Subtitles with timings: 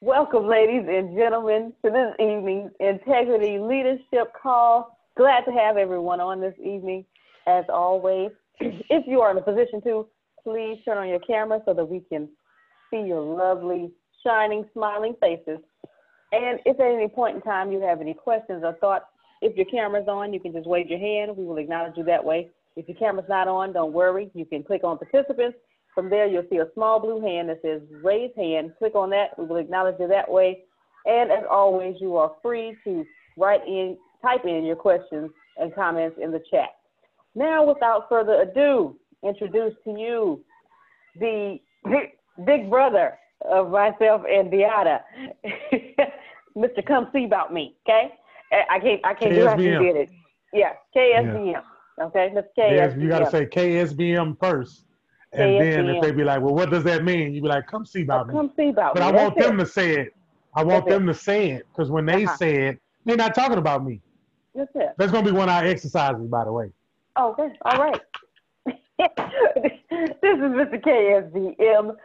[0.00, 4.96] Welcome, ladies and gentlemen, to this evening's Integrity Leadership Call.
[5.16, 7.04] Glad to have everyone on this evening.
[7.48, 8.30] As always,
[8.60, 10.06] if you are in a position to,
[10.44, 12.28] please turn on your camera so that we can
[12.92, 13.90] see your lovely,
[14.24, 15.58] shining, smiling faces.
[16.30, 19.06] And if at any point in time you have any questions or thoughts,
[19.42, 21.36] if your camera's on, you can just wave your hand.
[21.36, 22.50] We will acknowledge you that way.
[22.76, 24.30] If your camera's not on, don't worry.
[24.32, 25.58] You can click on participants
[25.94, 28.72] from there, you'll see a small blue hand that says raise hand.
[28.78, 29.38] Click on that.
[29.38, 30.64] We will acknowledge you that way.
[31.06, 33.04] And as always, you are free to
[33.36, 36.70] write in, type in your questions and comments in the chat.
[37.34, 40.44] Now, without further ado, introduce to you
[41.18, 41.58] the
[42.44, 45.00] big brother of myself and Deanna,
[46.56, 46.84] Mr.
[46.86, 48.12] Come See About Me, okay?
[48.52, 49.36] I can't, I can't KSBM.
[49.36, 50.10] do how you did it.
[50.52, 51.52] Yeah, KSBM.
[51.52, 52.04] Yeah.
[52.04, 52.44] Okay, Mr.
[52.56, 52.70] KSBM.
[52.72, 54.84] Yes, you got to say KSBM first.
[55.38, 57.34] And then if they be like, well, what does that mean?
[57.34, 58.34] You be like, come see about oh, me.
[58.34, 59.12] Come see about but me.
[59.12, 59.64] But I want That's them it.
[59.64, 60.14] to say it.
[60.54, 61.12] I want That's them it.
[61.12, 62.36] to say it because when they uh-huh.
[62.36, 64.00] say it, they're not talking about me.
[64.54, 64.94] That's it.
[64.98, 66.70] That's gonna be one of our exercises, by the way.
[67.16, 67.54] Oh, okay.
[67.62, 68.00] All right.
[68.66, 69.08] this
[70.22, 70.82] is Mr.
[70.82, 71.96] KSBM,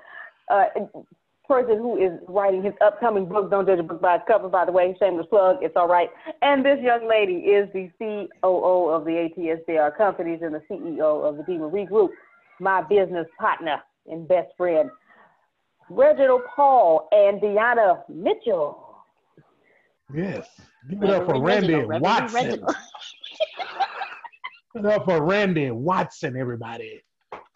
[0.50, 0.66] uh,
[1.48, 4.66] person who is writing his upcoming book, Don't Judge a Book by its Cover, by
[4.66, 4.96] the way.
[5.00, 6.10] Shameless plug, it's all right.
[6.42, 11.38] And this young lady is the COO of the ATSJR companies and the CEO of
[11.38, 11.58] the D.
[11.58, 12.12] Marie Group
[12.60, 14.90] my business partner and best friend,
[15.90, 18.80] Reginald Paul and Deanna Mitchell.
[20.14, 20.48] Yes.
[20.90, 22.66] Give it up for Randy Watson.
[24.76, 27.02] Give it up for Randy Watson, everybody.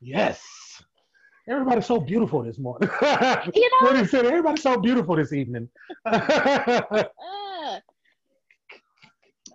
[0.02, 0.42] Yes.
[1.50, 2.90] Everybody's so beautiful this morning.
[3.02, 3.08] you
[3.82, 5.70] know, what he said, everybody's so beautiful this evening.
[6.06, 7.80] uh,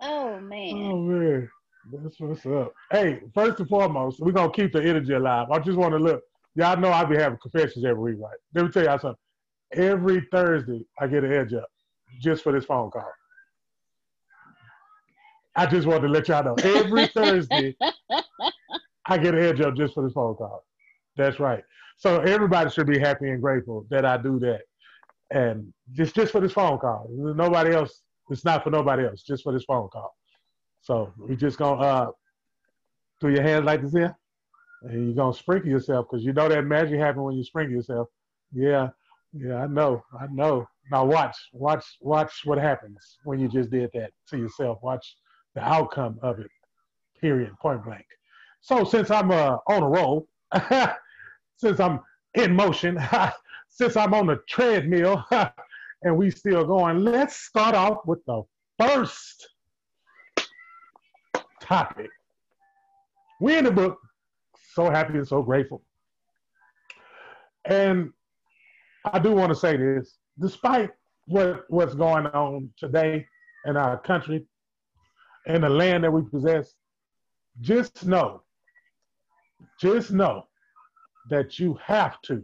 [0.01, 0.73] oh man.
[0.73, 1.49] Oh man.
[1.91, 2.73] That's what's up.
[2.91, 5.47] Hey, first and foremost, we're gonna keep the energy alive.
[5.51, 6.21] I just want to look.
[6.55, 8.37] Y'all know I be having confessions every week, right?
[8.53, 9.17] Let me tell y'all something.
[9.73, 11.67] Every Thursday, I get an edge up
[12.21, 13.11] just for this phone call.
[15.55, 16.55] I just wanted to let y'all know.
[16.63, 17.75] Every Thursday,
[19.05, 20.63] I get an edge up just for this phone call.
[21.17, 21.63] That's right.
[21.97, 24.61] So everybody should be happy and grateful that I do that.
[25.31, 27.07] And just just for this phone call.
[27.09, 30.15] Nobody else, it's not for nobody else, just for this phone call.
[30.83, 32.11] So we just gonna uh,
[33.21, 34.13] do your hands like this here,
[34.83, 38.09] and you're gonna sprinkle yourself because you know that magic happens when you sprinkle yourself.
[38.51, 38.89] Yeah,
[39.31, 40.67] yeah, I know, I know.
[40.91, 44.79] Now watch, watch, watch what happens when you just did that to yourself.
[44.83, 45.15] Watch
[45.55, 46.51] the outcome of it.
[47.21, 47.51] Period.
[47.61, 48.05] Point blank.
[48.59, 50.27] So since I'm uh, on a roll,
[51.57, 52.01] since I'm
[52.33, 52.99] in motion,
[53.69, 55.23] since I'm on the treadmill,
[56.03, 58.43] and we still going, let's start off with the
[58.77, 59.47] first
[61.63, 62.09] topic.
[63.39, 63.97] We in the book,
[64.73, 65.81] so happy and so grateful.
[67.65, 68.11] And
[69.05, 70.91] I do want to say this, despite
[71.27, 73.25] what, what's going on today
[73.65, 74.45] in our country
[75.47, 76.73] and the land that we possess,
[77.61, 78.43] just know,
[79.79, 80.47] just know
[81.29, 82.43] that you have to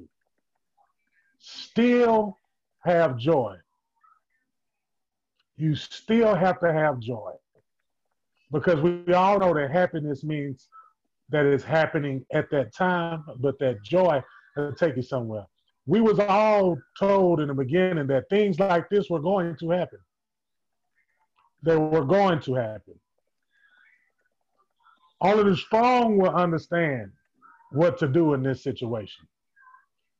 [1.39, 2.37] still
[2.83, 3.55] have joy.
[5.57, 7.33] You still have to have joy
[8.51, 10.67] because we all know that happiness means
[11.29, 14.21] that it's happening at that time, but that joy
[14.55, 15.45] will take you somewhere.
[15.85, 19.99] We was all told in the beginning that things like this were going to happen.
[21.63, 22.99] They were going to happen.
[25.21, 27.11] Only the strong will understand
[27.71, 29.27] what to do in this situation.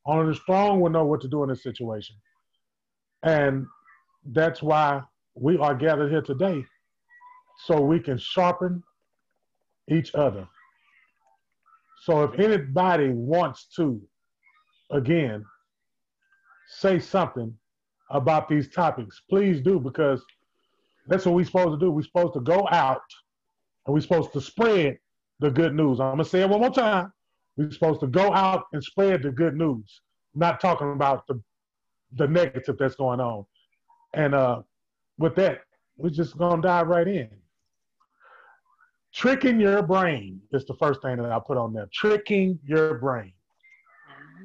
[0.06, 2.16] Only the strong will know what to do in this situation.
[3.22, 3.66] And
[4.24, 5.02] that's why
[5.34, 6.64] we are gathered here today
[7.66, 8.82] so we can sharpen
[9.88, 10.46] each other.
[12.02, 14.00] So if anybody wants to,
[14.90, 15.44] again,
[16.68, 17.54] say something
[18.10, 20.24] about these topics, please do because
[21.06, 21.90] that's what we're supposed to do.
[21.90, 23.02] We're supposed to go out
[23.86, 24.98] and we're supposed to spread
[25.40, 26.00] the good news.
[26.00, 27.12] I'm gonna say it one more time.
[27.56, 30.00] We're supposed to go out and spread the good news,
[30.34, 31.42] not talking about the
[32.16, 33.44] the negative that's going on.
[34.14, 34.62] And uh,
[35.18, 35.60] with that,
[35.96, 37.28] we're just gonna dive right in.
[39.12, 41.88] Tricking your brain is the first thing that I put on there.
[41.92, 43.32] Tricking your brain.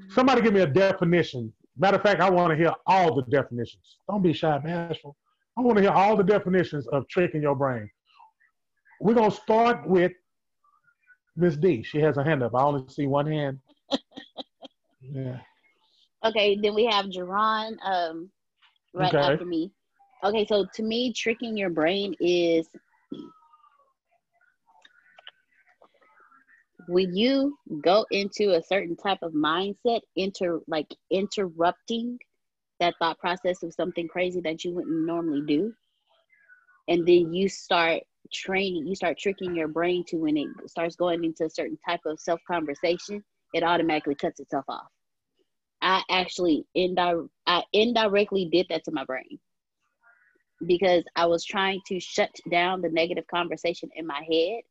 [0.09, 1.53] Somebody give me a definition.
[1.77, 3.97] Matter of fact, I want to hear all the definitions.
[4.09, 5.15] Don't be shy, bashful.
[5.57, 7.89] I want to hear all the definitions of tricking your brain.
[8.99, 10.13] We're gonna start with
[11.35, 11.83] Miss D.
[11.83, 12.55] She has a hand up.
[12.55, 13.59] I only see one hand.
[15.01, 15.39] yeah.
[16.23, 18.29] Okay, then we have Jerron um,
[18.93, 19.33] right okay.
[19.33, 19.71] after me.
[20.23, 22.67] Okay, so to me, tricking your brain is
[26.87, 32.19] when you go into a certain type of mindset, inter like interrupting
[32.79, 35.73] that thought process of something crazy that you wouldn't normally do.
[36.87, 38.03] And then you start
[38.33, 42.01] training, you start tricking your brain to when it starts going into a certain type
[42.05, 43.23] of self conversation,
[43.53, 44.87] it automatically cuts itself off.
[45.81, 49.39] I actually indi- I indirectly did that to my brain
[50.65, 54.61] because I was trying to shut down the negative conversation in my head.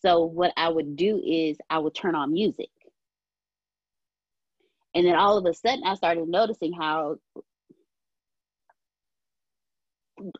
[0.00, 2.70] So what I would do is I would turn on music.
[4.94, 7.18] And then all of a sudden I started noticing how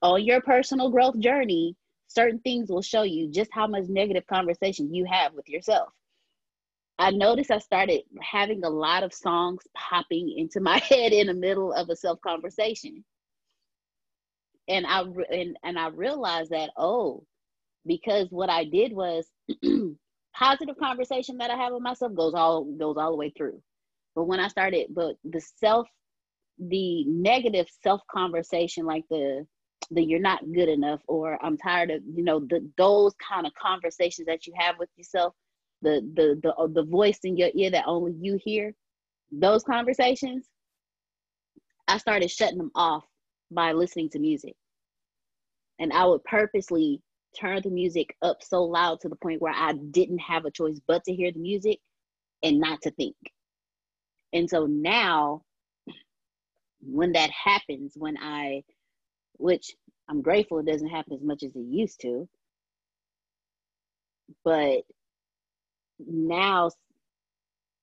[0.03, 1.77] on your personal growth journey,
[2.09, 5.91] certain things will show you just how much negative conversation you have with yourself.
[6.99, 11.35] I noticed I started having a lot of songs popping into my head in the
[11.35, 13.05] middle of a self conversation.
[14.67, 15.03] And I
[15.33, 17.25] and, and I realized that oh,
[17.89, 19.27] because what I did was
[20.35, 23.61] positive conversation that I have with myself goes all goes all the way through.
[24.15, 25.89] But when I started, but the self,
[26.59, 29.47] the negative self conversation, like the
[29.91, 33.53] the you're not good enough, or I'm tired of, you know, the those kind of
[33.55, 35.35] conversations that you have with yourself,
[35.83, 38.75] the the the uh, the voice in your ear that only you hear,
[39.33, 40.47] those conversations,
[41.89, 43.05] I started shutting them off
[43.51, 44.55] by listening to music.
[45.81, 47.01] And I would purposely
[47.39, 50.81] turn the music up so loud to the point where I didn't have a choice
[50.87, 51.79] but to hear the music
[52.43, 53.17] and not to think.
[54.33, 55.43] And so now,
[56.81, 58.63] when that happens, when I,
[59.39, 59.75] which
[60.09, 62.29] I'm grateful it doesn't happen as much as it used to,
[64.45, 64.83] but
[66.07, 66.71] now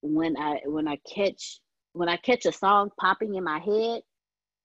[0.02, 1.60] when I when I catch
[1.94, 4.02] when I catch a song popping in my head,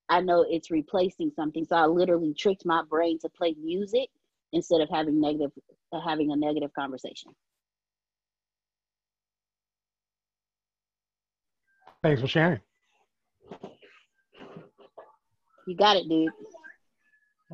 [0.09, 1.65] I know it's replacing something.
[1.65, 4.11] So I literally tricked my brain to play music
[4.53, 5.53] instead of having negative
[5.93, 7.33] uh, having a negative conversation.
[12.03, 12.61] Thanks for sharing.
[15.67, 16.31] You got it, dude.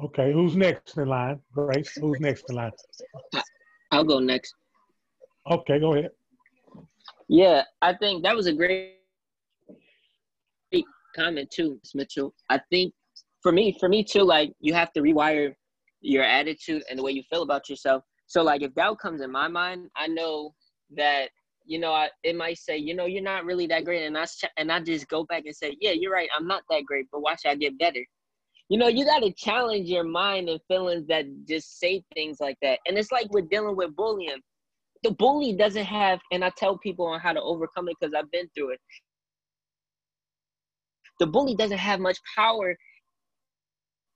[0.04, 1.40] Okay, who's next in line?
[1.52, 2.70] Grace, who's next in line?
[3.90, 4.54] I'll go next.
[5.50, 6.10] Okay, go ahead.
[7.28, 8.96] Yeah, I think that was a great
[11.16, 11.94] comment too, Ms.
[11.94, 12.34] Mitchell.
[12.50, 12.92] I think
[13.42, 15.54] for me, for me too, like you have to rewire
[16.06, 18.02] your attitude and the way you feel about yourself.
[18.26, 20.54] So like if doubt comes in my mind, I know
[20.96, 21.28] that
[21.66, 24.24] you know, I, it might say, you know, you're not really that great, and I
[24.56, 27.22] and I just go back and say, yeah, you're right, I'm not that great, but
[27.22, 28.04] watch I get better.
[28.68, 32.56] You know, you got to challenge your mind and feelings that just say things like
[32.62, 32.80] that.
[32.86, 34.40] And it's like we're dealing with bullying.
[35.02, 38.30] The bully doesn't have, and I tell people on how to overcome it because I've
[38.30, 38.80] been through it.
[41.20, 42.76] The bully doesn't have much power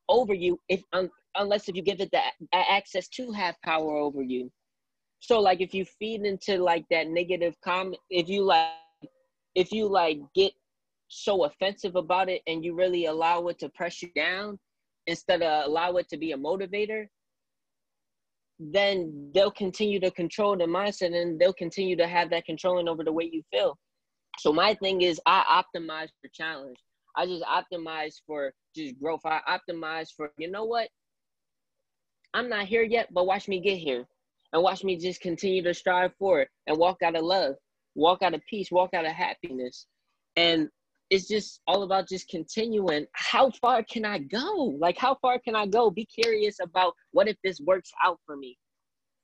[0.08, 2.20] over you if um, unless if you give it the
[2.54, 4.50] access to have power over you.
[5.20, 8.68] So like if you feed into like that negative comment, if you like
[9.54, 10.52] if you like get
[11.08, 14.58] so offensive about it and you really allow it to press you down
[15.06, 17.06] instead of allow it to be a motivator,
[18.58, 23.02] then they'll continue to control the mindset and they'll continue to have that controlling over
[23.02, 23.76] the way you feel.
[24.38, 26.76] So my thing is I optimize for challenge.
[27.16, 29.20] I just optimize for just growth.
[29.24, 30.88] I optimize for you know what?
[32.34, 34.06] I'm not here yet, but watch me get here
[34.52, 37.54] and watch me just continue to strive for it and walk out of love,
[37.94, 39.86] walk out of peace, walk out of happiness.
[40.36, 40.68] And
[41.10, 43.06] it's just all about just continuing.
[43.12, 44.76] How far can I go?
[44.80, 45.90] Like, how far can I go?
[45.90, 48.56] Be curious about what if this works out for me.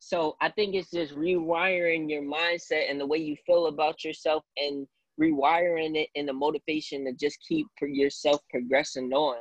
[0.00, 4.42] So I think it's just rewiring your mindset and the way you feel about yourself
[4.56, 4.86] and
[5.20, 9.38] rewiring it in the motivation to just keep yourself progressing on.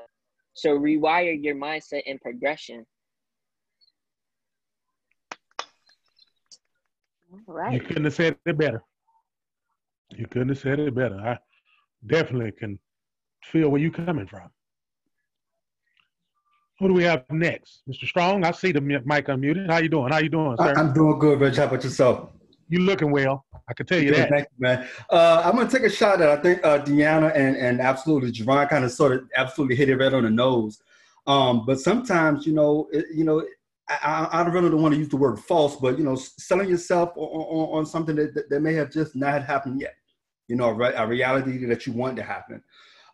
[0.54, 2.86] So rewire your mindset and progression.
[7.48, 7.74] Right.
[7.74, 8.84] You couldn't have said it better.
[10.12, 11.16] You couldn't have said it better.
[11.16, 11.38] I
[12.06, 12.80] definitely can
[13.44, 14.50] feel where you're coming from.
[16.80, 17.84] Who do we have next?
[17.90, 18.06] Mr.
[18.06, 19.70] Strong, I see the mic unmuted.
[19.70, 20.12] How you doing?
[20.12, 20.74] How you doing, sir?
[20.76, 21.56] I'm doing good, Rich.
[21.56, 22.30] How about yourself?
[22.68, 23.46] You looking well.
[23.68, 24.30] I can tell you that.
[24.30, 24.88] Thank you, man.
[25.10, 28.70] Uh, I'm gonna take a shot at I think uh, Deanna and, and absolutely Javon
[28.70, 30.82] kind of sort of absolutely hit it right on the nose.
[31.28, 33.44] Um, but sometimes, you know, it, you know,
[33.88, 37.12] I, I, don't really want to use the word false, but you know, selling yourself
[37.16, 39.96] on, on, on something that, that, that, may have just not happened yet.
[40.48, 42.64] You know, a, reality that you want to happen.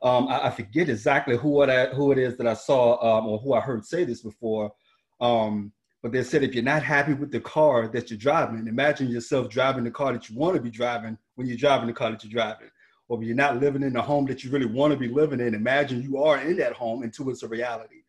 [0.02, 3.54] Um, I, I, forget exactly who who it is that I saw um, or who
[3.54, 4.72] I heard say this before.
[5.20, 9.08] Um, but they said if you're not happy with the car that you're driving, imagine
[9.08, 12.12] yourself driving the car that you want to be driving when you're driving the car
[12.12, 12.70] that you're driving.
[13.08, 15.42] Or if you're not living in the home that you really want to be living
[15.42, 18.01] in, imagine you are in that home until it's a reality.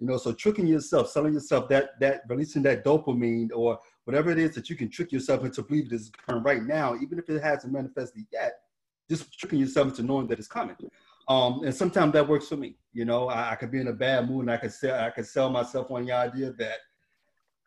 [0.00, 4.38] You know, so tricking yourself, selling yourself that that releasing that dopamine or whatever it
[4.38, 7.28] is that you can trick yourself into believing this is coming right now, even if
[7.28, 8.54] it hasn't manifested yet,
[9.10, 10.76] just tricking yourself into knowing that it's coming.
[11.28, 12.76] Um, and sometimes that works for me.
[12.94, 15.10] You know, I, I could be in a bad mood and I could sell I
[15.10, 16.78] could sell myself on the idea that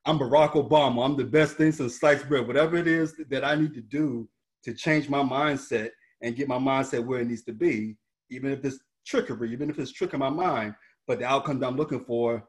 [0.06, 1.06] I'm Barack Obama.
[1.06, 2.48] I'm the best thing since sliced bread.
[2.48, 4.28] Whatever it is that I need to do
[4.64, 7.96] to change my mindset and get my mindset where it needs to be,
[8.30, 10.74] even if it's trickery, even if it's tricking my mind,
[11.08, 12.44] but the outcome that I'm looking for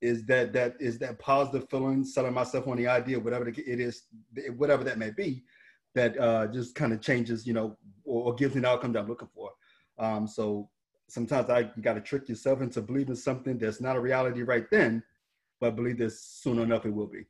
[0.00, 4.04] is that that is that positive feeling, selling myself on the idea, whatever it is,
[4.56, 5.42] whatever that may be,
[5.94, 9.00] that uh, just kind of changes, you know, or, or, gives me the outcome that
[9.00, 9.50] I'm looking for.
[9.98, 10.68] Um, so
[11.08, 15.02] sometimes I got to trick yourself into believing something that's not a reality right then,
[15.60, 17.24] but believe that soon enough it will be.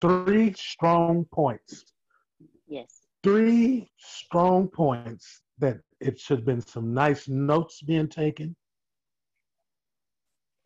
[0.00, 1.84] Three strong points.
[2.68, 3.00] Yes.
[3.24, 8.54] Three strong points that it should have been some nice notes being taken.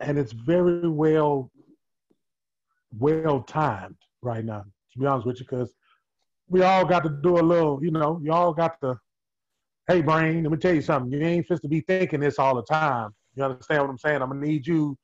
[0.01, 1.51] And it's very well
[2.99, 5.73] well timed right now, to be honest with you, because
[6.49, 8.99] we all got to do a little, you know, you all got to,
[9.87, 11.13] hey, brain, let me tell you something.
[11.13, 13.11] You ain't supposed to be thinking this all the time.
[13.37, 14.23] You understand what I'm saying?
[14.23, 14.97] I'm gonna need you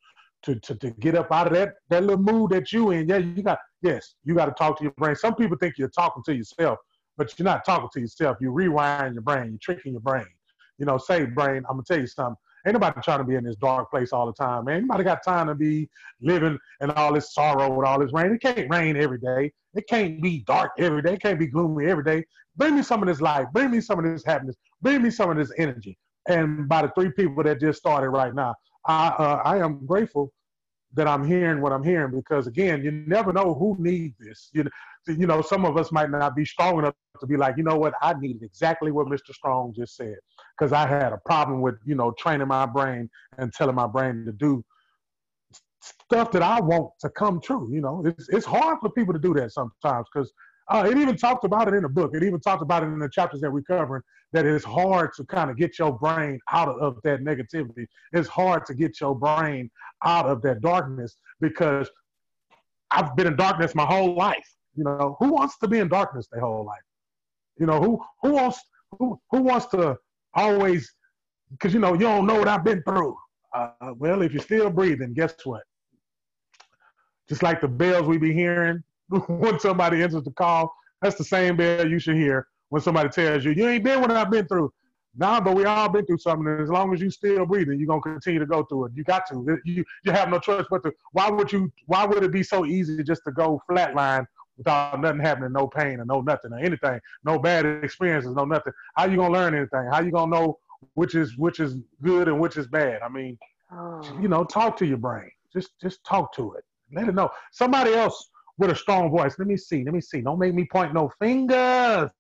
[0.43, 3.09] to, to, to get up out of that, that little mood that you in.
[3.09, 5.15] Yeah, you got yes, you got to talk to your brain.
[5.15, 6.79] Some people think you're talking to yourself,
[7.17, 8.37] but you're not talking to yourself.
[8.41, 9.51] You're rewiring your brain.
[9.51, 10.27] You're tricking your brain.
[10.79, 12.37] You know, say brain, I'm gonna tell you something.
[12.67, 14.79] Ain't nobody trying to be in this dark place all the time, man.
[14.79, 15.89] Anybody got time to be
[16.21, 18.33] living in all this sorrow with all this rain?
[18.33, 19.53] It can't rain every day.
[19.75, 21.15] It can't be dark every day.
[21.15, 22.25] It can't be gloomy every day.
[22.57, 23.53] Bring me some of this light.
[23.53, 24.57] Bring me some of this happiness.
[24.83, 25.97] Bring me some of this energy.
[26.29, 28.55] And by the three people that just started right now,
[28.87, 30.33] I uh, I am grateful
[30.95, 34.51] that I'm hearing what I'm hearing because again, you never know who needs this.
[34.53, 34.65] You
[35.07, 37.77] you know, some of us might not be strong enough to be like, you know
[37.77, 39.33] what, I needed exactly what Mr.
[39.33, 40.17] Strong just said
[40.59, 43.09] because I had a problem with you know training my brain
[43.39, 44.65] and telling my brain to do
[45.81, 47.71] stuff that I want to come true.
[47.73, 50.33] You know, it's it's hard for people to do that sometimes because
[50.69, 52.13] uh, it even talked about it in the book.
[52.15, 55.25] It even talked about it in the chapters that we're covering that it's hard to
[55.25, 57.87] kind of get your brain out of, of that negativity.
[58.13, 59.71] It's hard to get your brain
[60.05, 61.89] out of that darkness because
[62.91, 64.56] I've been in darkness my whole life.
[64.77, 66.83] You know, who wants to be in darkness their whole life?
[67.59, 68.61] You know, who who wants
[68.99, 69.97] who who wants to
[70.35, 70.93] always
[71.51, 73.17] because you know you don't know what I've been through.
[73.55, 75.63] Uh, well, if you're still breathing, guess what?
[77.29, 81.57] Just like the bells we be hearing when somebody answers the call, that's the same
[81.57, 84.73] bell you should hear when somebody tells you, you ain't been what I've been through.
[85.19, 86.47] Nah, but we all been through something.
[86.47, 88.93] And as long as you still breathing, you're gonna continue to go through it.
[88.95, 89.59] You got to.
[89.65, 90.93] You you have no choice but to.
[91.13, 91.73] Why would you?
[91.87, 94.27] Why would it be so easy just to go flatline
[94.57, 98.73] without nothing happening, no pain or no nothing or anything, no bad experiences, no nothing?
[98.97, 99.89] How you gonna learn anything?
[99.91, 100.59] How you gonna know
[100.95, 103.03] which is which is good and which is bad?
[103.03, 103.39] I mean,
[103.73, 104.03] oh.
[104.21, 105.31] you know, talk to your brain.
[105.53, 106.65] Just just talk to it.
[106.93, 107.31] Let it know.
[107.53, 109.39] Somebody else with a strong voice.
[109.39, 109.85] Let me see.
[109.85, 110.21] Let me see.
[110.21, 112.11] Don't make me point no fingers.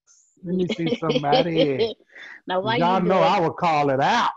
[0.44, 1.94] Let me see somebody.
[2.46, 4.30] now, why y'all you know I would call it out.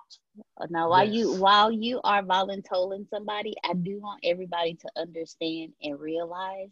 [0.60, 1.15] Uh, now, while yes.
[1.15, 6.70] you while you are volunteering somebody, I do want everybody to understand and realize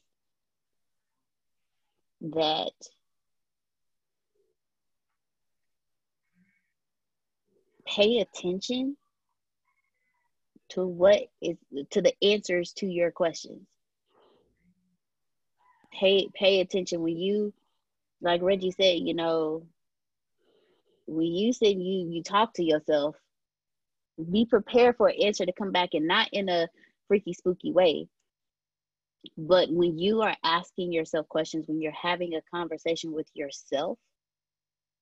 [2.22, 2.72] that
[7.86, 8.98] pay attention
[10.70, 11.58] to what is
[11.92, 13.66] to the answers to your questions
[15.94, 17.54] pay pay attention when you
[18.22, 19.64] like Reggie said, you know,
[21.06, 23.16] when you said you you talk to yourself,
[24.32, 26.68] be prepared for an answer to come back and not in a
[27.08, 28.08] freaky spooky way.
[29.38, 33.98] But when you are asking yourself questions, when you're having a conversation with yourself,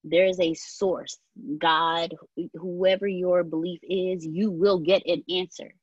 [0.03, 1.17] there is a source,
[1.57, 2.13] God,
[2.53, 5.74] whoever your belief is, you will get an answer.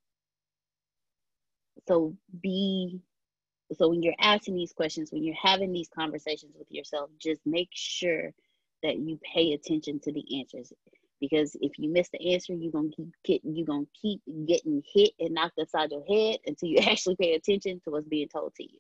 [1.89, 3.01] So be
[3.75, 7.71] so when you're asking these questions when you're having these conversations with yourself just make
[7.73, 8.33] sure
[8.83, 10.73] that you pay attention to the answers
[11.23, 15.13] because if you miss the answer you're gonna keep get, you're gonna keep getting hit
[15.19, 18.65] and knocked upside your head until you actually pay attention to what's being told to
[18.65, 18.79] you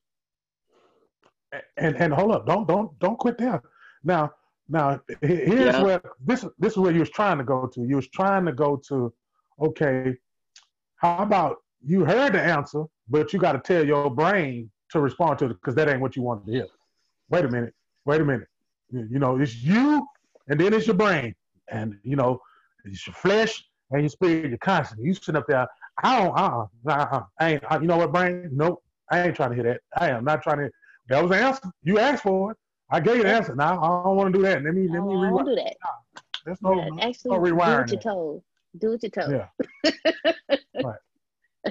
[1.78, 3.62] and and hold up don't don't don't quit there
[4.04, 4.30] now
[4.68, 5.82] now here's yeah.
[5.82, 8.52] where this this is where you was trying to go to you was trying to
[8.52, 9.12] go to
[9.60, 10.14] okay
[10.96, 15.38] how about you heard the answer but you got to tell your brain to respond
[15.38, 16.66] to it because that ain't what you wanted to hear.
[17.30, 17.74] Wait a minute.
[18.04, 18.48] Wait a minute.
[18.90, 20.06] You know, it's you
[20.48, 21.34] and then it's your brain.
[21.70, 22.40] And, you know,
[22.84, 25.00] it's your flesh and your spirit, your conscience.
[25.02, 25.66] You sitting up there,
[26.02, 28.48] I don't, uh uh-uh, I ain't, uh, you know what, brain?
[28.52, 28.82] Nope.
[29.10, 29.80] I ain't trying to hear that.
[29.96, 30.70] I am not trying to.
[31.08, 31.70] That was the answer.
[31.82, 32.56] You asked for it.
[32.90, 33.54] I gave you the answer.
[33.54, 34.62] Now I don't want to do that.
[34.62, 35.16] Let me, let me.
[35.16, 35.76] I don't do that.
[35.84, 37.86] Nah, there's no, yeah, no, actually, no rewiring.
[37.86, 38.42] Do what you're told.
[38.78, 39.32] Do what you're told.
[39.32, 39.90] Yeah.
[40.84, 40.96] right.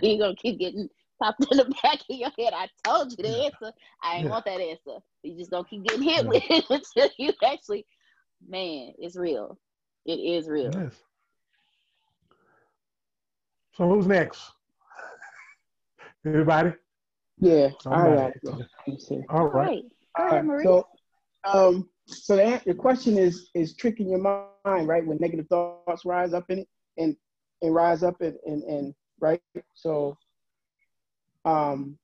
[0.01, 0.87] You're gonna keep getting
[1.21, 2.53] popped in the back of your head.
[2.53, 3.43] I told you the yeah.
[3.45, 3.77] answer.
[4.03, 4.29] I ain't yeah.
[4.29, 4.99] want that answer.
[5.23, 6.29] You just gonna keep getting hit yeah.
[6.29, 7.85] with it until you actually,
[8.47, 9.57] man, it's real.
[10.05, 10.71] It is real.
[10.73, 10.93] Yes.
[13.73, 14.51] So who's next?
[16.25, 16.73] Everybody?
[17.39, 18.11] Yeah, Somebody.
[18.11, 18.41] I got it.
[18.43, 19.21] Let me see.
[19.29, 19.67] All All right.
[19.67, 19.83] right.
[20.17, 20.63] Go All ahead, right, Marie.
[20.63, 20.87] So,
[21.43, 24.19] um, so the, the question is is tricking your
[24.65, 25.05] mind, right?
[25.05, 26.67] When negative thoughts rise up in it
[26.97, 27.15] and
[27.61, 29.41] and rise up and and, and right.
[29.73, 30.17] So,
[31.45, 31.97] um,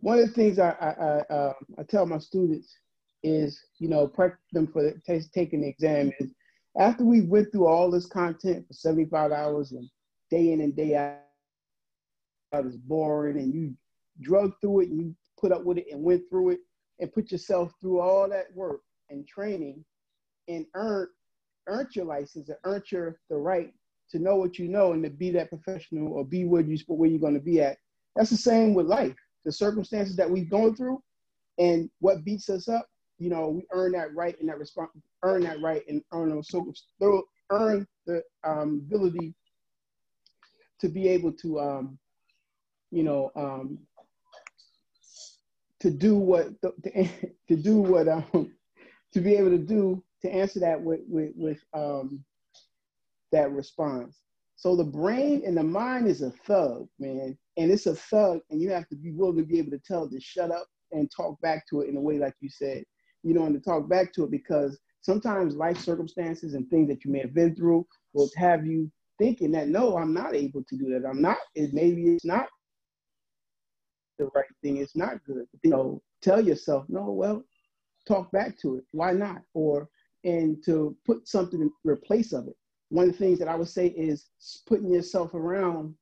[0.00, 2.76] one of the things I I I, uh, I tell my students
[3.22, 6.32] is you know prep them for the, t- taking the exam is
[6.78, 9.88] after we went through all this content for 75 hours and
[10.30, 13.74] day in and day out is boring and you
[14.20, 16.60] drug through it and you put up with it and went through it
[17.00, 19.84] and put yourself through all that work and training
[20.48, 21.08] and earn
[21.66, 23.72] earned your license and earned your the right
[24.10, 27.08] to know what you know and to be that professional or be where you where
[27.08, 27.78] you're going to be at.
[28.16, 29.16] That's the same with life.
[29.44, 31.02] The circumstances that we've gone through
[31.58, 32.86] and what beats us up,
[33.24, 34.90] you know, we earn that right and that response,
[35.22, 36.46] earn that right and earn those
[36.98, 39.34] throw- earn the um, ability
[40.78, 41.98] to be able to, um,
[42.90, 43.78] you know, um,
[45.80, 46.74] to do what to,
[47.48, 48.52] to do what um
[49.14, 52.22] to be able to do to answer that with with, with um
[53.32, 54.20] that response.
[54.56, 58.60] So the brain and the mind is a thug, man, and it's a thug, and
[58.60, 61.10] you have to be willing to be able to tell it to shut up and
[61.10, 62.84] talk back to it in a way like you said,
[63.24, 67.04] you know, and to talk back to it because sometimes life circumstances and things that
[67.04, 70.76] you may have been through will have you thinking that no, I'm not able to
[70.76, 71.08] do that.
[71.08, 71.38] I'm not.
[71.54, 72.46] It maybe it's not
[74.18, 74.76] the right thing.
[74.76, 75.46] It's not good.
[75.62, 77.42] You know, tell yourself, no, well,
[78.06, 78.84] talk back to it.
[78.92, 79.42] Why not?
[79.54, 79.88] Or
[80.24, 82.56] and to put something in replace of it.
[82.90, 84.28] One of the things that I would say is
[84.66, 85.94] putting yourself around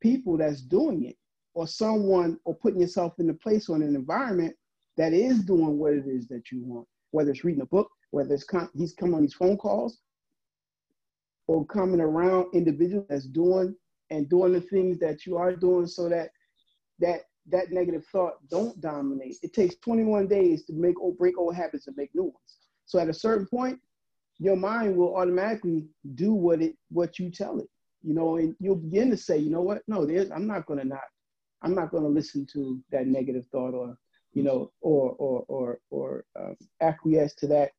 [0.00, 1.16] people that's doing it,
[1.54, 4.54] or someone, or putting yourself in a place or an environment
[4.96, 6.86] that is doing what it is that you want.
[7.10, 9.98] Whether it's reading a book, whether it's com- he's coming on these phone calls,
[11.46, 13.74] or coming around individuals that's doing
[14.10, 16.30] and doing the things that you are doing, so that
[17.00, 19.36] that that negative thought don't dominate.
[19.42, 22.58] It takes 21 days to make or break old habits and make new ones.
[22.86, 23.80] So at a certain point,
[24.38, 27.68] your mind will automatically do what it what you tell it.
[28.02, 29.82] You know, and you'll begin to say, you know what?
[29.86, 31.00] No, there's I'm not gonna not,
[31.62, 33.96] I'm not gonna listen to that negative thought or
[34.34, 37.70] you know, or or or or um, acquiesce to that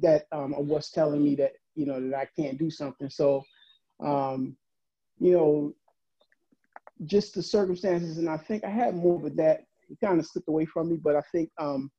[0.00, 3.10] that um of what's telling me that you know that I can't do something.
[3.10, 3.42] So
[4.04, 4.56] um,
[5.18, 5.74] you know,
[7.06, 10.48] just the circumstances, and I think I had more, but that it kind of slipped
[10.48, 10.96] away from me.
[10.96, 11.90] But I think um,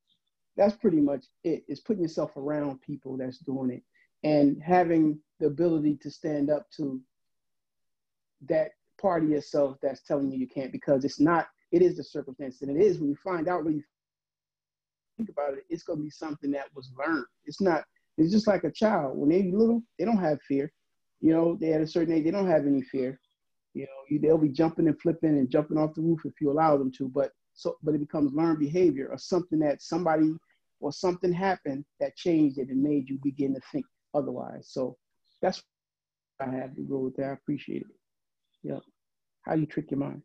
[0.58, 1.64] that's pretty much it.
[1.68, 3.84] Is putting yourself around people that's doing it,
[4.28, 7.02] and having the ability to stand up to
[8.48, 11.48] that part of yourself that's telling you you can't, because it's not.
[11.72, 13.84] It is the circumstance, and it is when you find out when you
[15.18, 17.26] think about it, it's going to be something that was learned.
[17.46, 17.84] It's not.
[18.18, 20.72] It's just like a child when they're little, they don't have fear.
[21.20, 23.20] You know, they at a certain age, they don't have any fear
[23.76, 26.50] you know, you, they'll be jumping and flipping and jumping off the roof if you
[26.50, 27.10] allow them to.
[27.10, 30.34] But so, but it becomes learned behavior or something that somebody
[30.80, 34.70] or something happened that changed it and made you begin to think otherwise.
[34.72, 34.98] So
[35.42, 35.62] that's
[36.40, 37.26] I have to go with that.
[37.26, 37.88] I appreciate it.
[38.64, 38.80] Yeah.
[39.44, 40.22] How you trick your mind?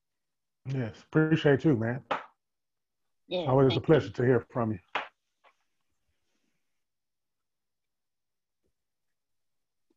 [0.75, 2.03] Yes, appreciate you, man.
[3.29, 3.47] Yeah.
[3.47, 4.79] Always a thank pleasure to hear from you.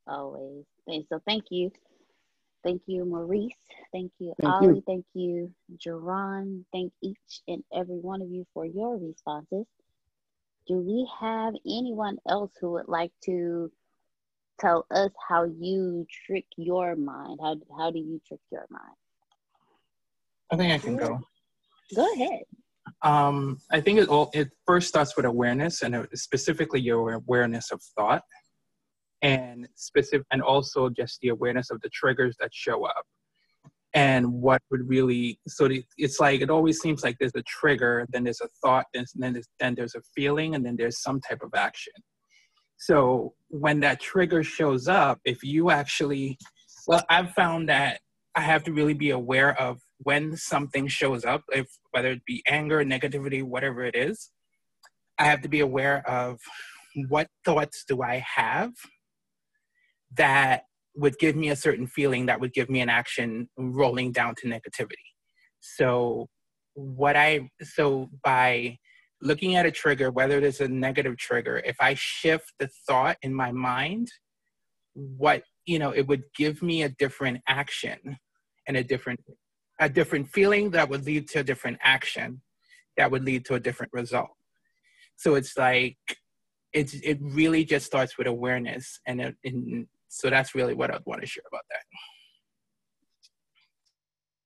[0.07, 0.13] you.
[0.13, 0.65] Always.
[0.87, 1.71] And so thank you.
[2.63, 3.53] Thank you, Maurice.
[3.91, 4.61] Thank you, Thank Ollie.
[4.61, 4.83] you.
[4.87, 6.63] Thank you, Jerron.
[6.71, 9.65] Thank each and every one of you for your responses.
[10.67, 13.71] Do we have anyone else who would like to
[14.59, 17.39] tell us how you trick your mind?
[17.41, 18.95] How how do you trick your mind?
[20.51, 21.19] I think I can go.
[21.95, 22.41] Go ahead.
[23.01, 27.71] Um, I think it all it first starts with awareness, and uh, specifically your awareness
[27.71, 28.23] of thought,
[29.21, 33.05] and specific, and also just the awareness of the triggers that show up,
[33.93, 35.39] and what would really.
[35.47, 39.05] So it's like it always seems like there's a trigger, then there's a thought, then
[39.15, 41.93] then there's, then there's a feeling, and then there's some type of action.
[42.77, 46.37] So when that trigger shows up, if you actually,
[46.85, 48.01] well, I've found that
[48.35, 52.43] I have to really be aware of when something shows up, if whether it be
[52.47, 54.31] anger, negativity, whatever it is,
[55.17, 56.39] I have to be aware of
[57.07, 58.71] what thoughts do I have
[60.15, 60.63] that
[60.95, 64.47] would give me a certain feeling that would give me an action rolling down to
[64.47, 64.93] negativity.
[65.59, 66.27] So
[66.75, 68.77] what I so by
[69.21, 73.17] looking at a trigger, whether it is a negative trigger, if I shift the thought
[73.21, 74.09] in my mind,
[74.93, 78.17] what you know, it would give me a different action
[78.67, 79.19] and a different
[79.79, 82.41] a different feeling that would lead to a different action
[82.97, 84.29] that would lead to a different result.
[85.17, 85.97] So it's like
[86.73, 91.05] it's it really just starts with awareness, and, it, and so that's really what I'd
[91.05, 91.83] want to share about that.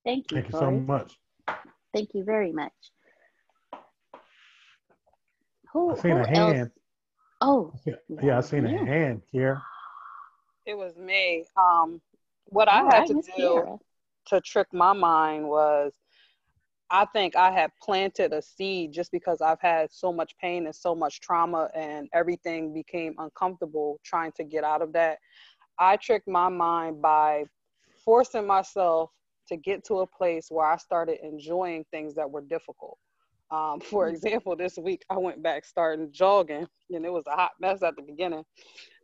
[0.06, 0.38] Thank you.
[0.42, 1.14] Thank you so much.
[1.94, 2.72] Thank you very much.
[5.74, 6.56] Who, I seen who a else?
[6.56, 6.72] hand.
[7.42, 7.74] Oh,
[8.22, 9.62] Yeah, I seen a hand, here.
[10.66, 11.46] It was me.
[11.56, 12.02] Um,
[12.46, 13.80] what all I had right, to Miss do Kiara.
[14.28, 15.94] To trick my mind was
[16.90, 20.76] I think I had planted a seed just because I've had so much pain and
[20.76, 25.18] so much trauma and everything became uncomfortable trying to get out of that.
[25.80, 27.44] I tricked my mind by
[28.06, 29.12] forcing myself
[29.50, 32.98] to get to a place where I started enjoying things that were difficult.
[33.52, 37.52] Um, for example, this week I went back starting jogging and it was a hot
[37.60, 38.44] mess at the beginning.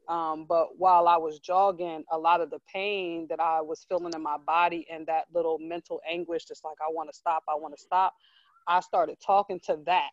[0.10, 4.14] Um, but while I was jogging, a lot of the pain that I was feeling
[4.14, 7.56] in my body and that little mental anguish, just like I want to stop, I
[7.56, 8.14] want to stop,
[8.68, 10.10] I started talking to that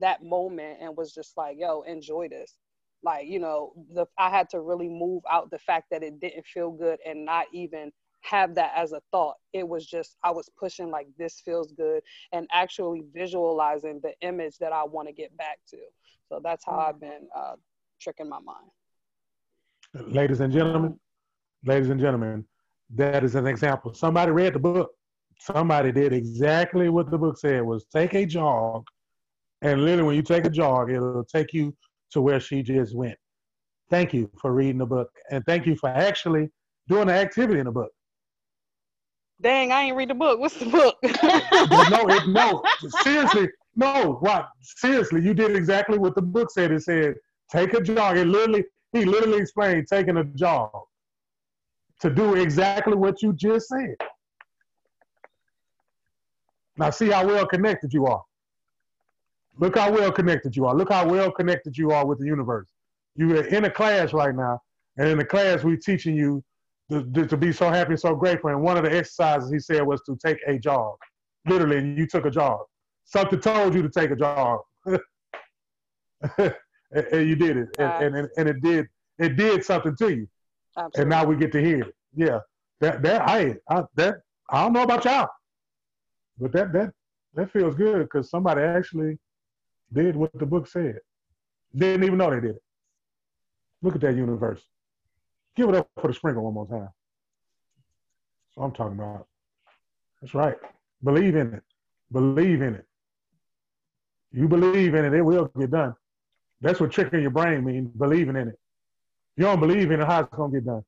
[0.00, 2.58] that moment and was just like, "Yo, enjoy this."
[3.02, 6.46] Like you know, the I had to really move out the fact that it didn't
[6.46, 7.92] feel good and not even
[8.22, 9.36] have that as a thought.
[9.52, 14.58] It was just I was pushing like this feels good and actually visualizing the image
[14.58, 15.78] that I want to get back to.
[16.28, 17.54] So that's how I've been uh,
[18.00, 18.70] tricking my mind.
[19.94, 20.98] Ladies and gentlemen,
[21.64, 22.44] ladies and gentlemen,
[22.96, 23.94] that is an example.
[23.94, 24.90] Somebody read the book.
[25.38, 28.84] Somebody did exactly what the book said was take a jog,
[29.62, 31.76] and literally when you take a jog, it'll take you
[32.10, 33.16] to where she just went.
[33.88, 36.50] Thank you for reading the book, and thank you for actually
[36.88, 37.90] doing the activity in the book.
[39.40, 40.40] Dang, I ain't read the book.
[40.40, 40.96] What's the book?
[41.02, 42.62] No, it, no,
[43.02, 44.18] seriously, no.
[44.20, 44.48] What?
[44.60, 46.72] Seriously, you did exactly what the book said.
[46.72, 47.14] It said
[47.50, 48.16] take a jog.
[48.16, 50.70] It literally, he literally explained taking a job
[52.00, 53.96] to do exactly what you just said.
[56.76, 58.22] Now, see how well connected you are.
[59.58, 60.74] Look how well connected you are.
[60.74, 62.68] Look how well connected you are with the universe.
[63.16, 64.60] You are in a class right now,
[64.96, 66.42] and in the class, we're teaching you
[66.90, 68.50] to, to, be so happy and so grateful.
[68.50, 70.94] And one of the exercises he said was to take a job.
[71.48, 72.60] Literally, you took a job.
[73.04, 74.60] Something told you to take a jog.
[76.94, 77.68] and, and you did it.
[77.78, 78.86] And, and, and it did
[79.18, 80.28] it did something to you.
[80.76, 81.00] Absolutely.
[81.00, 81.94] And now we get to hear it.
[82.14, 82.40] Yeah.
[82.80, 84.16] That that I, I that
[84.50, 85.28] I don't know about y'all.
[86.38, 86.92] But that that
[87.34, 89.18] that feels good because somebody actually
[89.92, 90.98] did what the book said.
[91.76, 92.62] Didn't even know they did it.
[93.82, 94.62] Look at that universe.
[95.56, 96.80] Give it up for the sprinkle one more time.
[96.80, 99.26] That's what I'm talking about.
[100.20, 100.56] That's right.
[101.02, 101.62] Believe in it.
[102.10, 102.86] Believe in it.
[104.32, 105.94] You believe in it, it will get done.
[106.64, 108.58] That's what tricking your brain means, believing in it.
[109.36, 110.82] You don't believe in it, how's it gonna get done?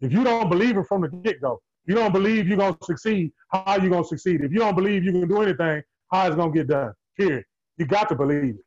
[0.00, 3.62] If you don't believe it from the get-go, you don't believe you're gonna succeed, how
[3.66, 4.40] are you gonna succeed?
[4.40, 6.94] If you don't believe you can do anything, how is it gonna get done?
[7.18, 7.44] Period.
[7.76, 8.64] You got to believe it.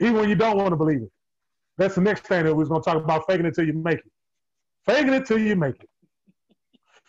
[0.00, 1.12] Even when you don't want to believe it.
[1.76, 4.12] That's the next thing that we're gonna talk about faking it till you make it.
[4.86, 5.90] Faking it till you make it.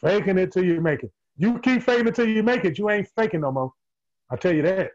[0.02, 1.12] Faking it till you make it.
[1.38, 3.72] You keep faking it till you make it, you ain't faking no more.
[4.30, 4.92] I tell you that.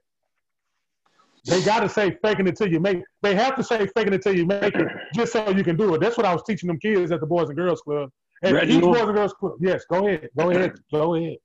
[1.45, 3.03] They got to say faking it till you make.
[3.21, 5.95] They have to say faking it till you make it just so you can do
[5.95, 6.01] it.
[6.01, 8.11] That's what I was teaching them kids at the Boys and Girls Club.
[8.43, 8.81] At each?
[8.81, 9.55] Boys and Girls Club.
[9.61, 10.29] Yes, go ahead.
[10.39, 10.73] Go ahead.
[10.93, 11.37] Go ahead.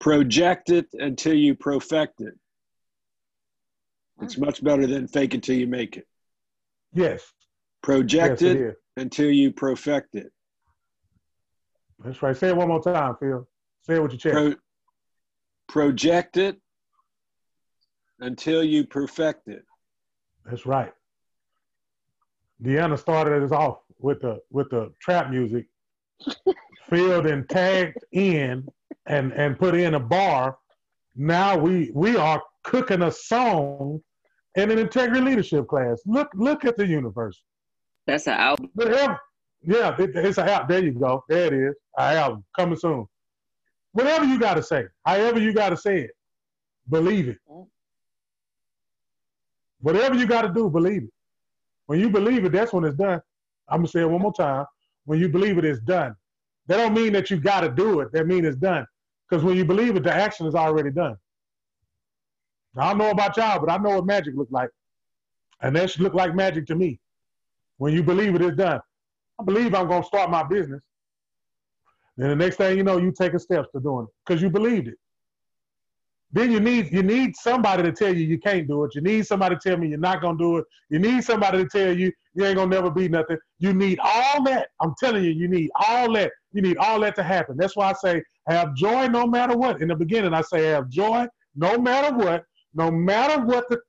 [0.00, 2.34] Project it until you perfect it.
[4.22, 4.46] It's mm.
[4.46, 6.06] much better than fake it till you make it.
[6.92, 7.22] Yes.
[7.82, 10.32] Project yes, it, it until you perfect it.
[12.02, 12.36] That's right.
[12.36, 13.46] Say it one more time, Phil.
[13.82, 14.34] Say it with your chest.
[14.34, 14.54] Pro-
[15.68, 16.58] project it
[18.20, 19.64] until you perfect it.
[20.44, 20.92] That's right.
[22.62, 25.66] Deanna started us off with the with the trap music,
[26.88, 28.66] filled and tagged in
[29.06, 30.56] and and put in a bar.
[31.14, 34.00] Now we we are cooking a song
[34.54, 36.00] in an integrity leadership class.
[36.06, 37.42] Look look at the universe.
[38.06, 38.70] That's an album.
[38.74, 39.20] Whatever.
[39.62, 40.68] Yeah, it, it's an album.
[40.68, 41.24] There you go.
[41.28, 41.74] There it is.
[41.98, 43.06] Our album coming soon.
[43.92, 46.10] Whatever you got to say, however you got to say it,
[46.88, 47.38] believe it.
[49.86, 51.12] Whatever you got to do, believe it.
[51.86, 53.22] When you believe it, that's when it's done.
[53.68, 54.66] I'm gonna say it one more time.
[55.04, 56.16] When you believe it, it's done.
[56.66, 58.10] That don't mean that you got to do it.
[58.10, 58.84] That means it's done.
[59.30, 61.16] Because when you believe it, the action is already done.
[62.76, 64.70] I don't know about y'all, but I know what magic looks like,
[65.62, 66.98] and that should look like magic to me.
[67.78, 68.80] When you believe it, it's done.
[69.38, 70.82] I believe I'm gonna start my business.
[72.16, 74.88] Then the next thing you know, you taking steps to doing it because you believed
[74.88, 74.98] it.
[76.36, 78.94] Then you need you need somebody to tell you you can't do it.
[78.96, 80.66] You need somebody to tell me you're not gonna do it.
[80.90, 83.38] You need somebody to tell you you ain't gonna never be nothing.
[83.60, 84.68] You need all that.
[84.82, 86.32] I'm telling you, you need all that.
[86.52, 87.56] You need all that to happen.
[87.58, 89.82] That's why I say have joy no matter what.
[89.82, 92.44] In the beginning, I say have joy no matter what,
[92.74, 93.80] no matter what the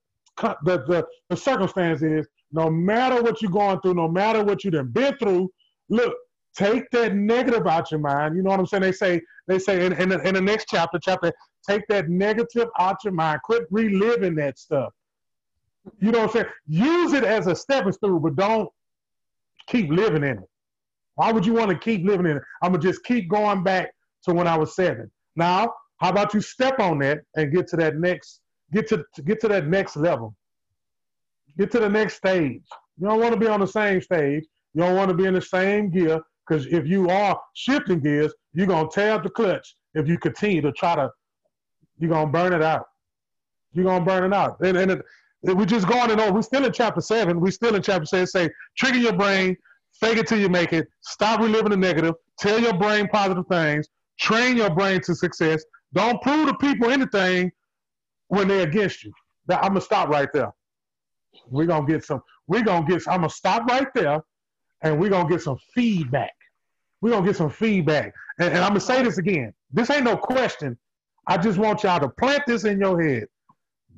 [0.42, 2.28] the, the, the circumstance is.
[2.54, 5.52] no matter what you're going through, no matter what you've been through,
[5.90, 6.16] look,
[6.58, 8.36] take that negative out your mind.
[8.38, 8.84] You know what I'm saying?
[8.84, 11.34] They say, they say in, in, the, in the next chapter, chapter,
[11.68, 13.42] take that negative out your mind.
[13.44, 14.94] Quit reliving that stuff.
[16.00, 16.46] You know what I'm saying?
[16.68, 18.70] Use it as a stepping stool, but don't
[19.68, 20.50] keep living in it.
[21.16, 22.44] Why would you want to keep living in it?
[22.62, 23.92] I'm gonna just keep going back
[24.24, 25.10] to when I was seven.
[25.36, 29.22] Now, how about you step on that and get to that next, get to, to
[29.22, 30.36] get to that next level.
[31.58, 32.62] Get to the next stage.
[33.00, 34.46] You don't want to be on the same stage.
[34.74, 38.34] You don't want to be in the same gear because if you are shifting gears,
[38.54, 41.10] you're gonna tear up the clutch if you continue to try to.
[42.00, 42.88] You're gonna burn it out.
[43.74, 44.60] You're gonna burn it out.
[44.62, 45.02] And, and it,
[45.44, 46.34] we're just going and over.
[46.34, 47.40] We're still in chapter seven.
[47.40, 48.28] We're still in chapter seven.
[48.28, 49.56] Say, trigger your brain,
[49.94, 50.88] fake it till you make it.
[51.02, 52.16] Stop reliving the negative.
[52.40, 53.88] Tell your brain positive things.
[54.20, 55.64] Train your brain to success.
[55.94, 57.52] Don't prove to people anything
[58.28, 59.12] when they're against you.
[59.50, 60.52] I'm gonna stop right there.
[61.50, 62.22] We're gonna get some.
[62.48, 63.08] We're gonna get.
[63.08, 64.22] I'm gonna stop right there,
[64.82, 66.34] and we're gonna get some feedback.
[67.02, 68.14] We're gonna get some feedback.
[68.40, 69.54] And, and I'm gonna say this again.
[69.72, 70.78] This ain't no question.
[71.28, 73.28] I just want y'all to plant this in your head.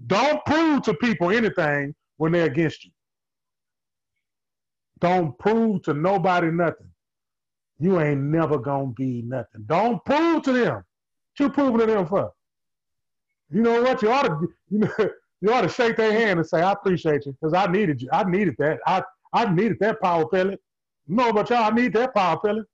[0.08, 2.92] Don't prove to people anything when they're against you.
[5.00, 6.90] Don't prove to nobody nothing.
[7.80, 9.64] You ain't never gonna be nothing.
[9.66, 10.76] Don't prove to them.
[10.76, 10.84] What
[11.40, 12.32] you proving to them for?
[13.52, 14.02] You know what?
[14.02, 14.92] You ought to you know
[15.42, 18.10] you ought to shake their hand and say, I appreciate you, because I needed you.
[18.12, 18.80] I needed that.
[18.86, 20.60] I I needed that power pellet.
[21.08, 22.66] No, but y'all, I need that power pellet.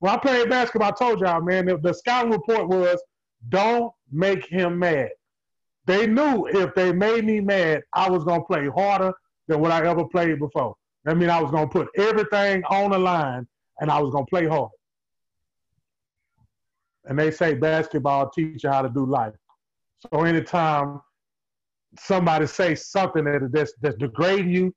[0.00, 3.00] When I played basketball, I told y'all, man, the, the scouting report was
[3.48, 5.10] don't make him mad.
[5.86, 9.12] They knew if they made me mad, I was gonna play harder
[9.48, 10.74] than what I ever played before.
[11.04, 13.46] That means I was gonna put everything on the line
[13.80, 14.70] and I was gonna play hard.
[17.04, 19.34] And they say basketball teach you how to do life.
[20.00, 21.00] So anytime
[21.98, 24.74] somebody says something that that's that's degrading you,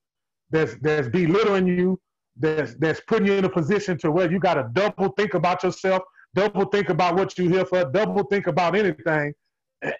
[0.51, 1.99] that's that's belittling you,
[2.37, 5.63] that's that's putting you in a position to where you got to double think about
[5.63, 9.33] yourself, double think about what you're here for, double think about anything.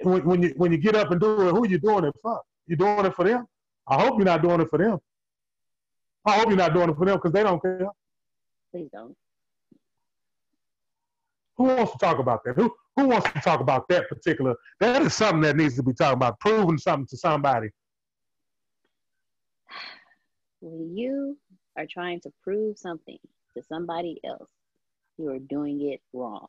[0.01, 2.41] When, when you when you get up and do it, who you doing it for?
[2.65, 3.45] You doing it for them?
[3.87, 4.97] I hope you're not doing it for them.
[6.25, 7.87] I hope you're not doing it for them because they don't care.
[8.71, 9.15] Please don't.
[11.57, 12.55] Who wants to talk about that?
[12.55, 14.55] Who who wants to talk about that particular?
[14.79, 16.39] That is something that needs to be talked about.
[16.39, 17.69] Proving something to somebody.
[20.59, 21.37] When you
[21.77, 23.19] are trying to prove something
[23.55, 24.49] to somebody else,
[25.17, 26.47] you are doing it wrong.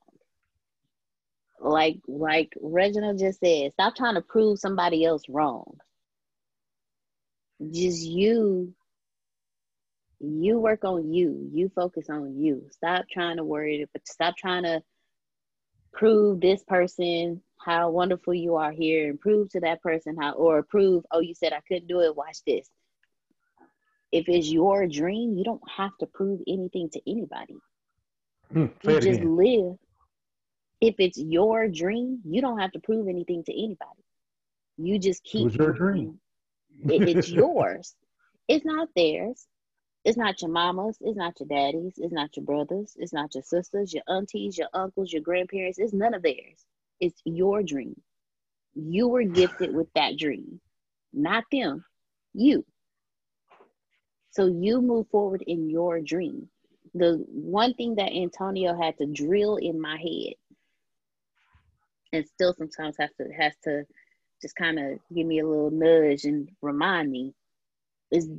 [1.61, 5.79] Like like Reginald just said, stop trying to prove somebody else wrong.
[7.71, 8.75] Just you
[10.21, 11.49] you work on you.
[11.53, 12.67] You focus on you.
[12.71, 14.83] Stop trying to worry, but stop trying to
[15.93, 20.63] prove this person how wonderful you are here and prove to that person how or
[20.63, 22.17] prove, oh, you said I couldn't do it.
[22.17, 22.69] Watch this.
[24.11, 27.57] If it's your dream, you don't have to prove anything to anybody.
[28.55, 29.37] Mm, you just again.
[29.37, 29.79] live.
[30.81, 34.05] If it's your dream, you don't have to prove anything to anybody.
[34.77, 35.41] You just keep.
[35.41, 36.21] It was your dream.
[36.89, 37.95] It, it's yours.
[38.47, 39.47] It's not theirs.
[40.05, 43.43] It's not your mamas, it's not your daddies, it's not your brothers, it's not your
[43.43, 45.79] sisters, your aunties, your uncles, your grandparents.
[45.79, 46.65] It's none of theirs.
[46.99, 48.01] It's your dream.
[48.75, 50.61] You were gifted with that dream,
[51.13, 51.85] not them,
[52.33, 52.65] you.
[54.31, 56.49] So you move forward in your dream.
[56.95, 60.35] The one thing that Antonio had to drill in my head,
[62.13, 63.85] and still sometimes has to has to
[64.41, 67.35] just kind of give me a little nudge and remind me,
[68.11, 68.31] is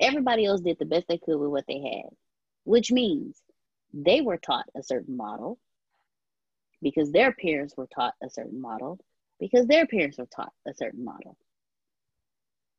[0.00, 2.10] everybody else did the best they could with what they had,
[2.64, 3.40] which means
[3.94, 5.58] they were taught a certain model
[6.82, 8.98] because their parents were taught a certain model
[9.40, 11.36] because their parents were taught a certain model.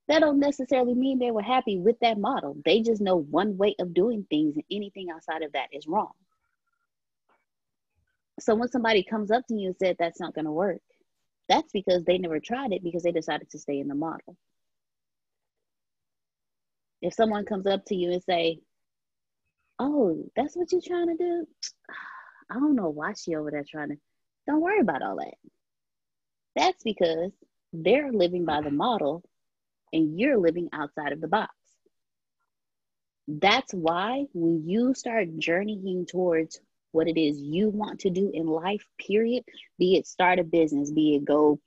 [0.07, 2.55] That don't necessarily mean they were happy with that model.
[2.63, 6.11] They just know one way of doing things and anything outside of that is wrong.
[8.39, 10.81] So when somebody comes up to you and said that's not going to work,
[11.49, 14.37] that's because they never tried it because they decided to stay in the model
[17.01, 18.59] if someone comes up to you and say,
[19.79, 21.47] "Oh, that's what you're trying to do,"
[22.49, 23.97] I don't know why she over there trying to.
[24.47, 25.35] Don't worry about all that.
[26.55, 27.31] That's because
[27.73, 29.23] they're living by the model,
[29.93, 31.53] and you're living outside of the box.
[33.27, 36.59] That's why when you start journeying towards
[36.91, 39.43] what it is you want to do in life, period,
[39.77, 41.59] be it start a business, be it go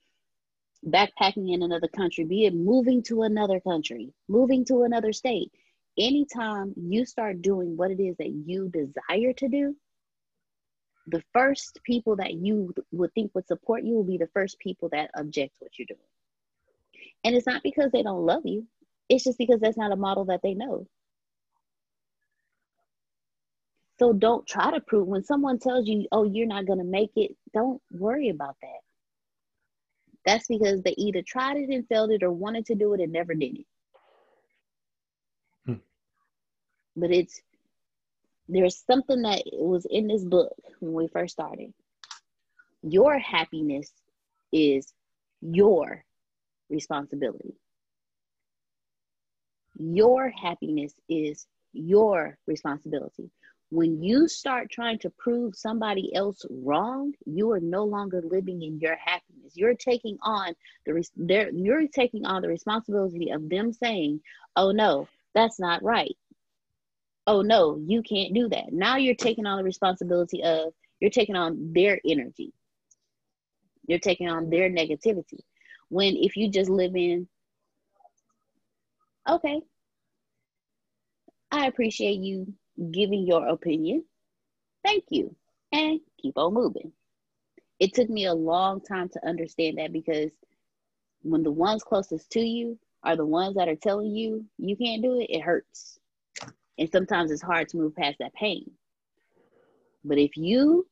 [0.85, 5.51] backpacking in another country, be it moving to another country, moving to another state,
[5.97, 9.75] anytime you start doing what it is that you desire to do,
[11.07, 14.89] the first people that you would think would support you will be the first people
[14.89, 15.99] that object what you're doing.
[17.23, 18.67] And it's not because they don't love you,
[19.09, 20.87] It's just because that's not a model that they know.
[23.99, 27.11] So don't try to prove when someone tells you, oh, you're not going to make
[27.15, 28.79] it, don't worry about that.
[30.25, 33.11] That's because they either tried it and failed it or wanted to do it and
[33.11, 33.65] never did it.
[35.65, 35.73] Hmm.
[36.95, 37.41] But it's,
[38.47, 41.73] there's something that was in this book when we first started.
[42.81, 43.91] Your happiness
[44.51, 44.91] is
[45.41, 46.03] your
[46.71, 47.53] responsibility.
[49.77, 53.29] Your happiness is your responsibility.
[53.69, 58.79] When you start trying to prove somebody else wrong, you are no longer living in
[58.79, 59.55] your happiness.
[59.55, 60.55] You're taking on
[60.85, 64.21] the you're taking on the responsibility of them saying,
[64.57, 66.17] "Oh no, that's not right."
[67.27, 68.73] Oh no, you can't do that.
[68.73, 72.51] Now you're taking on the responsibility of you're taking on their energy.
[73.87, 75.39] You're taking on their negativity.
[75.91, 77.27] When if you just live in,
[79.29, 79.61] okay,
[81.51, 82.53] I appreciate you
[82.91, 84.05] giving your opinion.
[84.85, 85.35] Thank you.
[85.73, 86.93] And keep on moving.
[87.77, 90.31] It took me a long time to understand that because
[91.23, 95.03] when the ones closest to you are the ones that are telling you you can't
[95.03, 95.99] do it, it hurts.
[96.77, 98.71] And sometimes it's hard to move past that pain.
[100.05, 100.87] But if you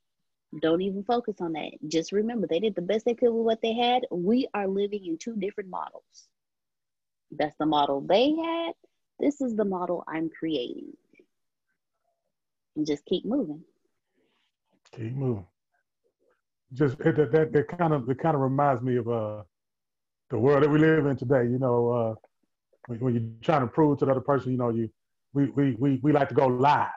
[0.62, 3.62] don't even focus on that, just remember they did the best they could with what
[3.62, 4.04] they had.
[4.12, 6.28] We are living in two different models.
[7.32, 8.74] That's the model they had.
[9.20, 10.94] This is the model I'm creating
[12.80, 13.62] and just keep moving.
[14.96, 15.46] Keep moving.
[16.74, 19.44] Just that that, that kind of it kind of reminds me of uh
[20.30, 21.44] the world that we live in today.
[21.44, 22.16] You know, uh,
[22.88, 24.90] when, when, you're trying to prove to the other person, you know, you
[25.34, 26.88] we we we, we like to go live,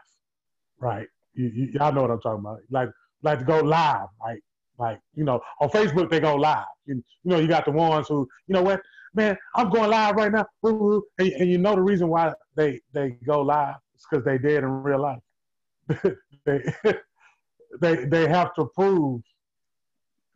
[0.78, 1.08] right?
[1.34, 2.58] You, you, y'all know what I'm talking about.
[2.70, 2.90] Like
[3.22, 4.40] like to go live, right?
[4.78, 6.64] Like you know, on Facebook they go live.
[6.86, 8.80] You, you know, you got the ones who, you know what,
[9.14, 13.10] man, I'm going live right now, and, and you know the reason why they they
[13.26, 15.20] go live is because they did in real life.
[16.44, 16.74] they
[17.80, 19.22] they they have to prove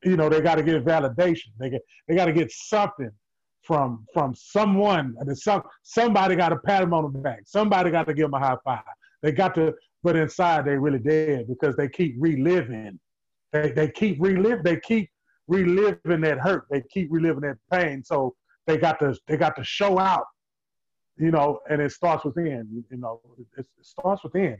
[0.04, 3.10] you know they got to get validation they get they got to get something
[3.62, 8.06] from from someone and some somebody got to pat them on the back somebody got
[8.06, 8.82] to give them a high five
[9.22, 12.98] they got to but inside they really dead because they keep reliving
[13.52, 15.10] they they keep relive they keep
[15.48, 18.34] reliving that hurt they keep reliving that pain so
[18.66, 20.24] they got to they got to show out
[21.16, 24.58] you know and it starts within you know it, it starts within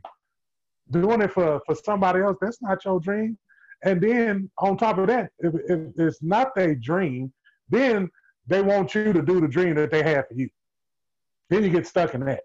[0.90, 3.38] doing it for, for somebody else, that's not your dream.
[3.84, 7.32] And then on top of that, if, if it's not their dream,
[7.68, 8.10] then
[8.46, 10.48] they want you to do the dream that they have for you.
[11.50, 12.42] Then you get stuck in that.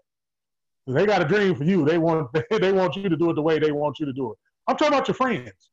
[0.86, 1.84] They got a dream for you.
[1.84, 4.32] They want they want you to do it the way they want you to do
[4.32, 4.38] it.
[4.66, 5.70] I'm talking about your friends.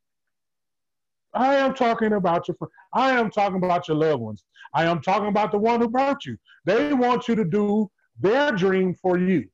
[1.33, 2.71] I am talking about your friends.
[2.93, 4.43] I am talking about your loved ones.
[4.73, 6.37] I am talking about the one who brought you.
[6.65, 9.47] They want you to do their dream for you.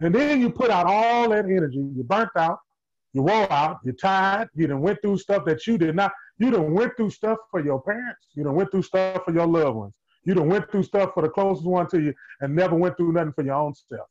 [0.00, 1.78] And then you put out all that energy.
[1.78, 2.60] You burnt out.
[3.12, 3.80] You wore out.
[3.84, 4.48] You're tired.
[4.54, 6.12] You done went through stuff that you did not.
[6.38, 8.28] You done went through stuff for your parents.
[8.34, 9.92] You done went through stuff for your loved ones.
[10.24, 13.12] You done went through stuff for the closest one to you and never went through
[13.12, 14.08] nothing for your own self.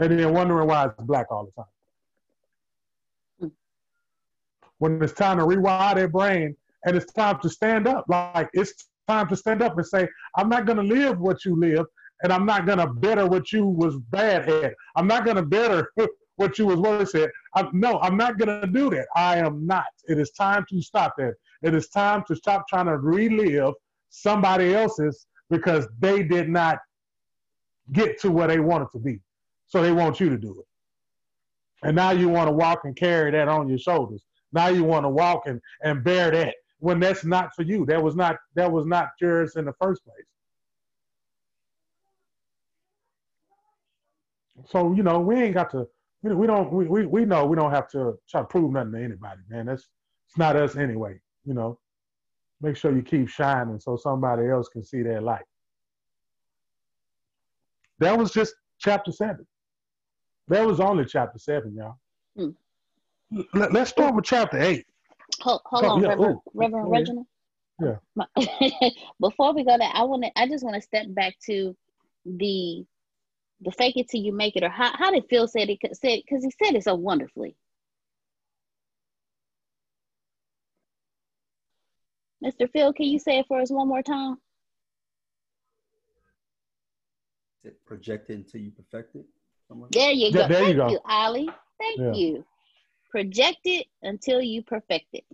[0.00, 3.52] And then wondering why it's black all the time.
[4.78, 8.88] When it's time to rewire their brain and it's time to stand up, like it's
[9.06, 11.86] time to stand up and say, I'm not to live what you live
[12.22, 14.74] and I'm not gonna better what you was bad at.
[14.96, 15.92] I'm not gonna better
[16.36, 17.30] what you was worse at.
[17.54, 19.06] I'm, no, I'm not gonna do that.
[19.14, 19.86] I am not.
[20.08, 21.34] It is time to stop that.
[21.62, 23.74] It is time to stop trying to relive
[24.10, 26.78] somebody else's because they did not
[27.92, 29.20] get to where they wanted to be.
[29.66, 30.66] So they want you to do it.
[31.86, 34.22] And now you want to walk and carry that on your shoulders.
[34.52, 37.86] Now you want to walk and, and bear that when that's not for you.
[37.86, 40.24] That was not that was not yours in the first place.
[44.68, 45.86] So you know, we ain't got to.
[46.22, 46.70] We don't.
[46.72, 49.66] We, we we know we don't have to try to prove nothing to anybody, man.
[49.66, 49.88] That's
[50.28, 51.18] it's not us anyway.
[51.44, 51.78] You know,
[52.60, 55.44] make sure you keep shining so somebody else can see that light.
[57.98, 59.46] That was just chapter seven.
[60.48, 61.96] That was only chapter seven, y'all.
[62.36, 62.50] Hmm.
[63.54, 64.86] Let, us start with chapter eight.
[65.40, 67.26] Hold, hold on, yeah, Reverend, ooh, Reverend Reginald.
[67.80, 68.90] Yeah.
[69.20, 70.38] Before we go there, I want to.
[70.38, 71.76] I just want to step back to
[72.26, 72.84] the
[73.62, 75.96] the fake it till you make it, or how, how did Phil say it?
[75.96, 77.56] Said because he said it so wonderfully.
[82.44, 82.70] Mr.
[82.70, 84.36] Phil, can you say it for us one more time?
[87.62, 89.26] Is it projected until you perfect it?
[89.90, 90.40] There you go.
[90.40, 91.48] Yeah, there Thank you, you Ali.
[91.78, 92.12] Thank yeah.
[92.12, 92.44] you.
[93.10, 95.24] Project it until you perfect it.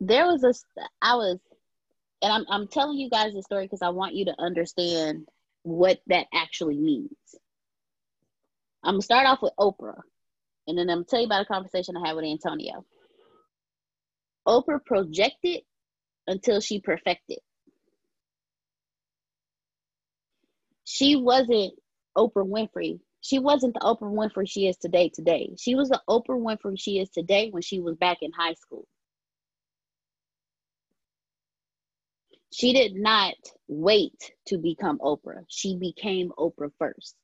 [0.00, 0.52] There was a,
[1.00, 1.38] I was
[2.22, 5.28] and I'm I'm telling you guys the story because I want you to understand
[5.62, 7.10] what that actually means.
[8.82, 10.00] I'm gonna start off with Oprah,
[10.66, 12.84] and then I'm gonna tell you about a conversation I had with Antonio.
[14.46, 15.62] Oprah projected
[16.26, 17.38] until she perfected.
[20.84, 21.74] She wasn't
[22.16, 23.00] Oprah Winfrey.
[23.20, 25.08] She wasn't the Oprah Winfrey she is today.
[25.08, 28.54] Today, she was the Oprah Winfrey she is today when she was back in high
[28.54, 28.86] school.
[32.52, 33.34] She did not
[33.68, 35.44] wait to become Oprah.
[35.48, 37.16] She became Oprah first.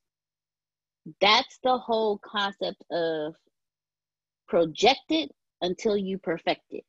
[1.20, 3.34] That's the whole concept of
[4.48, 6.84] projected until you perfect it.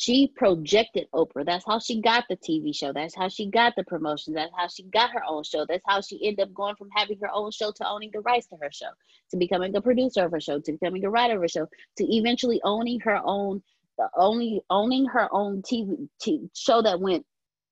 [0.00, 1.44] She projected Oprah.
[1.44, 2.92] That's how she got the TV show.
[2.92, 4.32] That's how she got the promotion.
[4.32, 5.66] That's how she got her own show.
[5.68, 8.46] That's how she ended up going from having her own show to owning the rights
[8.46, 8.90] to her show,
[9.32, 12.16] to becoming a producer of her show, to becoming a writer of her show, to
[12.16, 13.60] eventually owning her own,
[13.98, 17.26] the only owning her own TV, TV show that went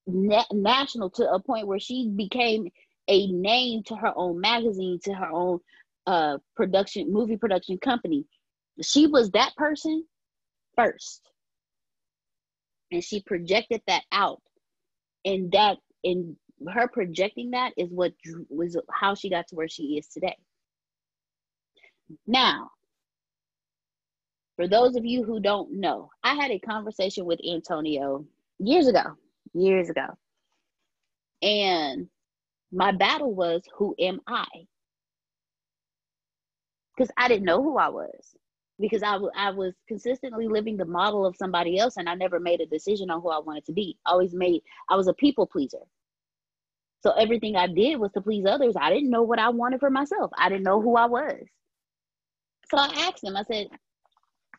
[0.09, 2.67] na- national to a point where she became
[3.07, 5.61] a name to her own magazine, to her own
[6.09, 8.27] uh, production, movie production company.
[8.83, 10.05] She was that person
[10.75, 11.23] first.
[12.91, 14.43] And she projected that out.
[15.25, 16.37] And that, in
[16.69, 18.13] her projecting that, is what
[18.49, 20.37] was how she got to where she is today.
[22.27, 22.71] Now,
[24.57, 28.25] for those of you who don't know, I had a conversation with Antonio
[28.59, 29.03] years ago,
[29.53, 30.07] years ago.
[31.43, 32.09] And
[32.73, 34.47] my battle was who am I?
[36.97, 38.35] Because I didn't know who I was.
[38.79, 42.41] Because I, w- I was consistently living the model of somebody else and I never
[42.41, 43.97] made a decision on who I wanted to be.
[44.07, 45.79] I always made, I was a people pleaser.
[47.03, 48.75] So everything I did was to please others.
[48.81, 50.31] I didn't know what I wanted for myself.
[50.37, 51.41] I didn't know who I was.
[52.71, 53.69] So I asked him, I said,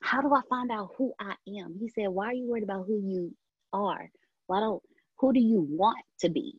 [0.02, 1.76] How do I find out who I am?
[1.80, 3.36] He said, Why are you worried about who you
[3.74, 4.10] are?
[4.48, 4.82] Why don't,
[5.20, 6.56] who do you want to be?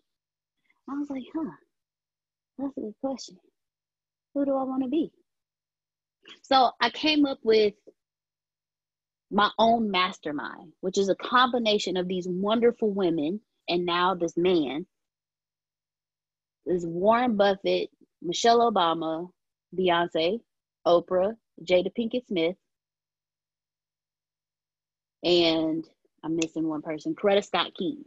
[0.91, 1.51] I was like, huh,
[2.59, 3.37] that's a good question.
[4.35, 5.11] Who do I want to be?
[6.43, 7.75] So I came up with
[9.31, 14.87] my own mastermind, which is a combination of these wonderful women and now this man.
[16.65, 17.91] This Warren Buffett,
[18.23, 19.29] Michelle Obama,
[19.77, 20.41] Beyonce,
[20.87, 22.57] Oprah, Jada Pinkett Smith,
[25.23, 25.85] and
[26.23, 28.05] I'm missing one person, Coretta Scott King.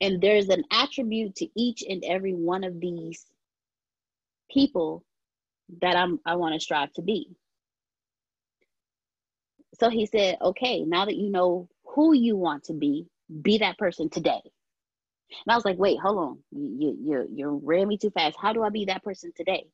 [0.00, 3.26] And there's an attribute to each and every one of these
[4.50, 5.04] people
[5.82, 7.30] that I'm I want to strive to be.
[9.74, 13.06] So he said, okay, now that you know who you want to be,
[13.42, 14.40] be that person today.
[15.30, 16.38] And I was like, wait, hold on.
[16.50, 18.36] You you you ran me too fast.
[18.40, 19.66] How do I be that person today?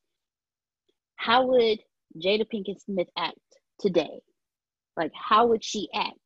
[1.16, 1.78] How would
[2.18, 3.38] Jada Pinkett Smith act
[3.78, 4.20] today?
[4.96, 6.18] Like how would she act?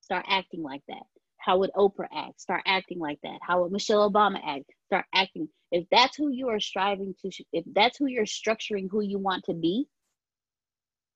[0.00, 1.02] Start acting like that.
[1.46, 2.40] How would Oprah act?
[2.40, 3.38] Start acting like that.
[3.40, 4.64] How would Michelle Obama act?
[4.86, 5.48] Start acting.
[5.70, 9.44] If that's who you are striving to, if that's who you're structuring who you want
[9.44, 9.86] to be,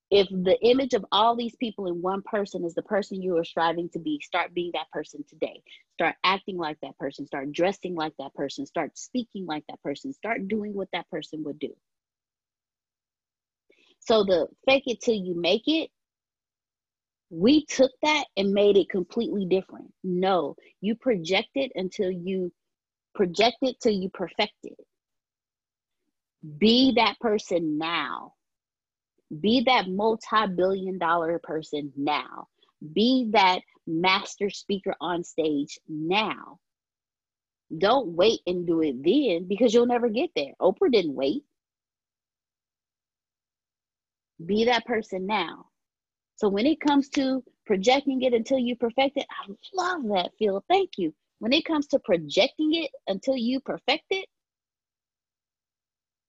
[0.08, 3.44] if the image of all these people in one person is the person you are
[3.44, 5.62] striving to be, start being that person today.
[5.94, 7.26] Start acting like that person.
[7.26, 8.66] Start dressing like that person.
[8.66, 10.12] Start speaking like that person.
[10.12, 11.74] Start doing what that person would do.
[13.98, 15.90] So the fake it till you make it
[17.30, 19.92] we took that and made it completely different.
[20.02, 22.52] No, you project it until you
[23.14, 24.78] project it till you perfect it.
[26.58, 28.34] Be that person now.
[29.40, 32.48] Be that multi billion dollar person now.
[32.92, 36.58] Be that master speaker on stage now.
[37.76, 40.52] Don't wait and do it then because you'll never get there.
[40.60, 41.44] Oprah didn't wait.
[44.44, 45.66] Be that person now.
[46.40, 50.64] So when it comes to projecting it until you perfect it, I love that, Phil.
[50.70, 51.12] Thank you.
[51.38, 54.24] When it comes to projecting it until you perfect it,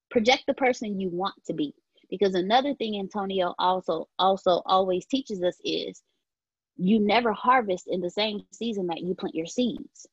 [0.10, 1.74] project the person you want to be.
[2.10, 6.02] Because another thing Antonio also also always teaches us is
[6.76, 10.08] you never harvest in the same season that you plant your seeds.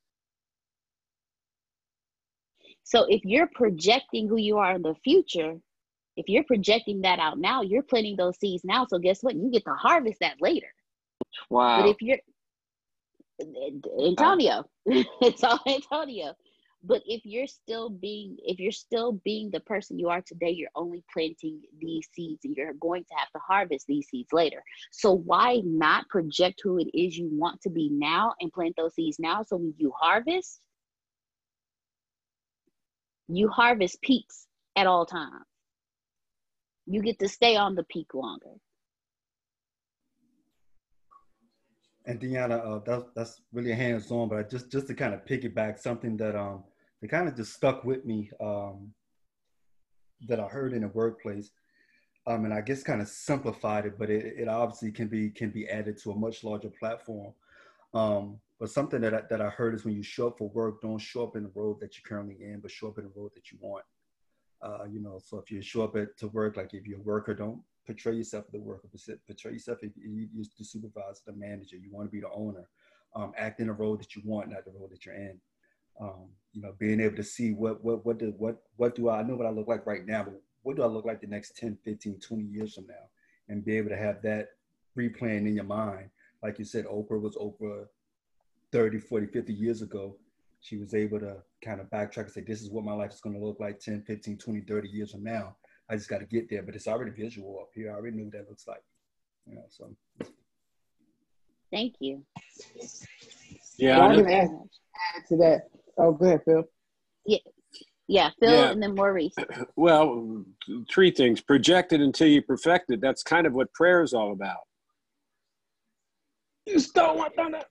[2.83, 5.59] So if you're projecting who you are in the future,
[6.19, 8.85] if you're projecting that out now, you're planting those seeds now.
[8.89, 9.35] So guess what?
[9.35, 10.67] You get to harvest that later.
[11.49, 11.81] Wow.
[11.81, 12.17] But if you're
[14.05, 14.63] Antonio, uh,
[15.21, 16.33] it's all Antonio.
[16.83, 20.69] But if you're still being, if you're still being the person you are today, you're
[20.75, 24.61] only planting these seeds and you're going to have to harvest these seeds later.
[24.91, 28.95] So why not project who it is you want to be now and plant those
[28.95, 29.43] seeds now?
[29.43, 30.59] So when you harvest,
[33.29, 35.45] you harvest peaks at all times
[36.89, 38.55] you get to stay on the peak longer.
[42.05, 45.77] And Deanna, uh, that's that's really hands on, but just just to kind of piggyback
[45.77, 46.63] something that um
[47.01, 48.91] that kind of just stuck with me um
[50.27, 51.51] that I heard in the workplace,
[52.25, 55.51] um and I guess kind of simplified it, but it, it obviously can be can
[55.51, 57.33] be added to a much larger platform.
[57.93, 60.81] Um, but something that I, that I heard is when you show up for work,
[60.81, 63.11] don't show up in the road that you're currently in, but show up in the
[63.15, 63.85] road that you want.
[64.61, 67.03] Uh, you know, so if you show up at, to work, like if you're a
[67.03, 68.87] worker, don't portray yourself as the worker,
[69.25, 71.77] portray yourself you're the supervisor, the manager.
[71.77, 72.67] You want to be the owner.
[73.15, 75.39] Um, act in a role that you want, not the role that you're in.
[75.99, 79.19] Um, you know, being able to see what what what do what what do I,
[79.19, 81.27] I know what I look like right now, but what do I look like the
[81.27, 83.07] next 10, 15, 20 years from now?
[83.47, 84.49] And be able to have that
[84.97, 86.09] replaying in your mind.
[86.43, 87.85] Like you said, Oprah was Oprah
[88.71, 90.15] 30, 40, 50 years ago.
[90.61, 93.21] She was able to kind of backtrack and say, this is what my life is
[93.21, 95.55] going to look like 10, 15, 20, 30 years from now.
[95.89, 97.91] I just got to get there, but it's already visual up here.
[97.91, 98.83] I already know what that looks like.
[99.47, 99.95] You know, so.
[101.71, 102.23] Thank you.
[103.77, 103.95] Yeah.
[103.95, 104.49] So I I'm gonna add,
[105.15, 105.69] add to that.
[105.97, 106.63] Oh, go ahead, Phil.
[107.25, 107.37] Yeah,
[108.07, 108.71] Yeah, Phil Yeah.
[108.71, 109.35] and then Maurice.
[109.75, 110.43] Well,
[110.91, 111.41] three things.
[111.41, 113.01] Project it until you perfect it.
[113.01, 114.59] That's kind of what prayer is all about.
[116.65, 117.63] You stole my thunder.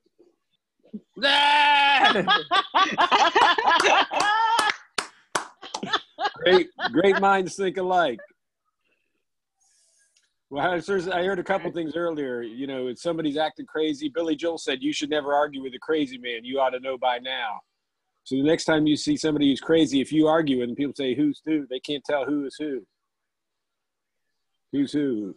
[6.43, 8.18] Great, great minds think alike.
[10.51, 10.80] Well, I
[11.24, 12.41] heard- a couple things earlier.
[12.43, 15.78] You know, if somebody's acting crazy, Billy Joel said you should never argue with a
[15.78, 16.45] crazy man.
[16.45, 17.61] You ought to know by now.
[18.24, 21.14] So the next time you see somebody who's crazy, if you argue them, people say
[21.14, 22.86] who's who, they can't tell who is who.
[24.72, 25.34] Who's who.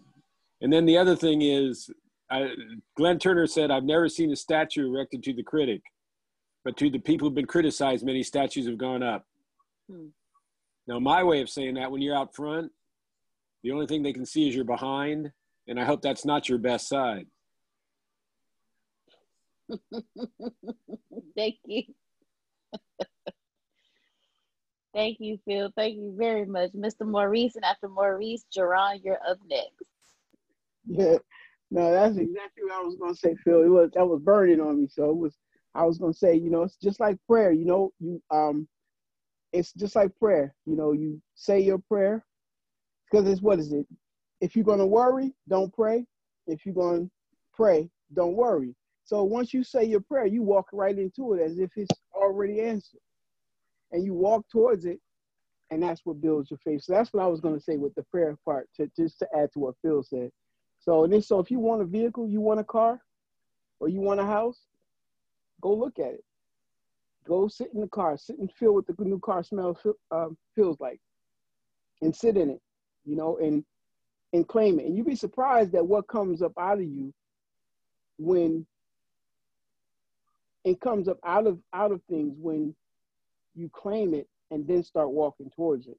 [0.62, 1.89] And then the other thing is,
[2.32, 2.49] I,
[2.95, 5.82] Glenn Turner said, I've never seen a statue erected to the critic,
[6.63, 9.25] but to the people who've been criticized, many statues have gone up.
[9.89, 10.07] Hmm.
[10.88, 12.71] Now, my way of saying that, when you're out front,
[13.63, 15.29] the only thing they can see is you're behind,
[15.67, 17.27] and I hope that's not your best side.
[21.36, 21.84] Thank you.
[24.93, 25.71] Thank you, Phil.
[25.75, 26.71] Thank you very much.
[26.71, 27.05] Mr.
[27.05, 29.86] Maurice, and after Maurice, Jerron, you're up next.
[30.88, 31.17] Yeah.
[31.72, 33.63] No, that's exactly what I was gonna say, Phil.
[33.63, 34.88] It was that was burning on me.
[34.89, 35.38] So it was
[35.76, 38.67] I was gonna say, you know, it's just like prayer, you know, you um
[39.53, 40.55] it's just like prayer.
[40.65, 42.26] You know, you say your prayer
[43.11, 43.88] because it's what is it?
[44.41, 46.05] If you're gonna worry, don't pray.
[46.47, 47.09] If you're gonna
[47.53, 48.76] pray, don't worry.
[49.05, 52.61] So once you say your prayer, you walk right into it as if it's already
[52.61, 52.99] answered.
[53.91, 54.99] And you walk towards it,
[55.72, 56.84] and that's what builds your faith.
[56.84, 59.51] So that's what I was gonna say with the prayer part, to just to add
[59.53, 60.32] to what Phil said.
[60.82, 62.99] So then so if you want a vehicle, you want a car,
[63.79, 64.59] or you want a house,
[65.61, 66.23] go look at it.
[67.25, 69.77] Go sit in the car, sit and feel what the new car smell
[70.09, 70.99] um, feels like,
[72.01, 72.61] and sit in it,
[73.05, 73.63] you know, and
[74.34, 74.88] and claim it.
[74.88, 77.13] And you'd be surprised at what comes up out of you
[78.17, 78.65] when
[80.63, 82.75] it comes up out of out of things when
[83.53, 85.97] you claim it and then start walking towards it,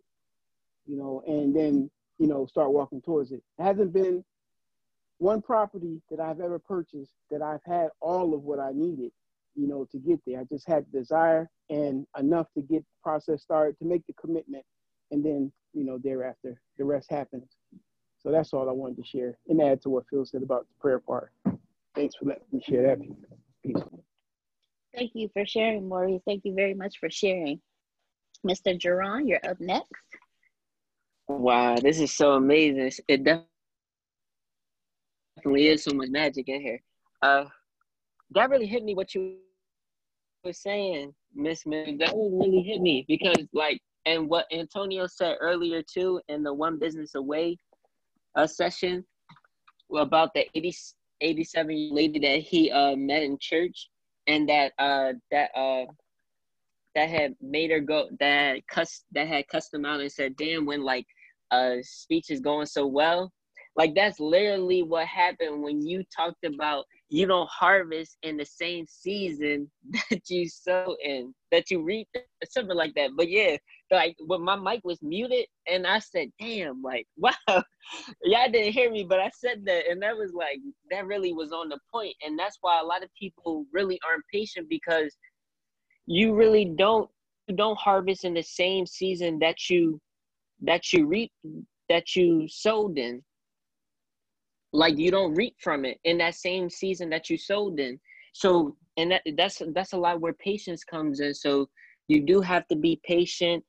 [0.87, 3.43] you know, and then you know start walking towards it.
[3.61, 4.25] It hasn't been
[5.23, 9.13] one property that I've ever purchased that I've had all of what I needed,
[9.55, 10.41] you know, to get there.
[10.41, 14.65] I just had desire and enough to get the process started, to make the commitment,
[15.13, 17.53] and then, you know, thereafter, the rest happens.
[18.19, 20.75] So that's all I wanted to share and add to what Phil said about the
[20.81, 21.31] prayer part.
[21.95, 22.99] Thanks for letting me share that.
[23.65, 23.77] Peace.
[24.93, 26.21] Thank you for sharing, Maurice.
[26.27, 27.61] Thank you very much for sharing.
[28.45, 28.77] Mr.
[28.77, 29.87] Jerron, you're up next.
[31.29, 32.91] Wow, this is so amazing.
[33.07, 33.47] It definitely
[35.45, 36.81] is so much magic in here.
[37.23, 37.45] Uh,
[38.31, 39.37] that really hit me what you
[40.45, 41.97] were saying, Miss Mary.
[41.99, 46.79] That really hit me because, like, and what Antonio said earlier too in the One
[46.79, 47.57] Business Away
[48.35, 49.05] uh, session
[49.97, 50.75] about the 80,
[51.21, 53.89] 87 lady that he uh, met in church
[54.27, 55.85] and that uh that uh
[56.95, 60.67] that had made her go that cuss that had cussed him out and said, damn,
[60.67, 61.07] when like
[61.51, 63.33] uh speech is going so well.
[63.77, 68.87] Like that's literally what happened when you talked about you don't harvest in the same
[68.87, 69.71] season
[70.11, 72.09] that you sow in, that you reap,
[72.49, 73.11] something like that.
[73.17, 73.57] But yeah,
[73.91, 77.33] like when my mic was muted and I said, damn, like wow.
[78.23, 80.59] Y'all didn't hear me, but I said that and that was like
[80.91, 82.15] that really was on the point.
[82.25, 85.15] And that's why a lot of people really aren't patient because
[86.07, 87.11] you really don't
[87.47, 90.01] you don't harvest in the same season that you
[90.63, 91.33] that you reap
[91.89, 93.23] that you sowed in
[94.73, 97.99] like you don't reap from it in that same season that you sowed in
[98.33, 101.69] so and that that's that's a lot where patience comes in so
[102.09, 103.65] you do have to be patient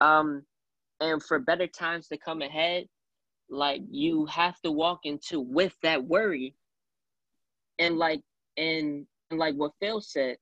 [0.00, 0.42] um
[1.00, 2.86] and for better times to come ahead
[3.50, 6.54] like you have to walk into with that worry
[7.78, 8.22] and like
[8.56, 10.36] And like what Phil said,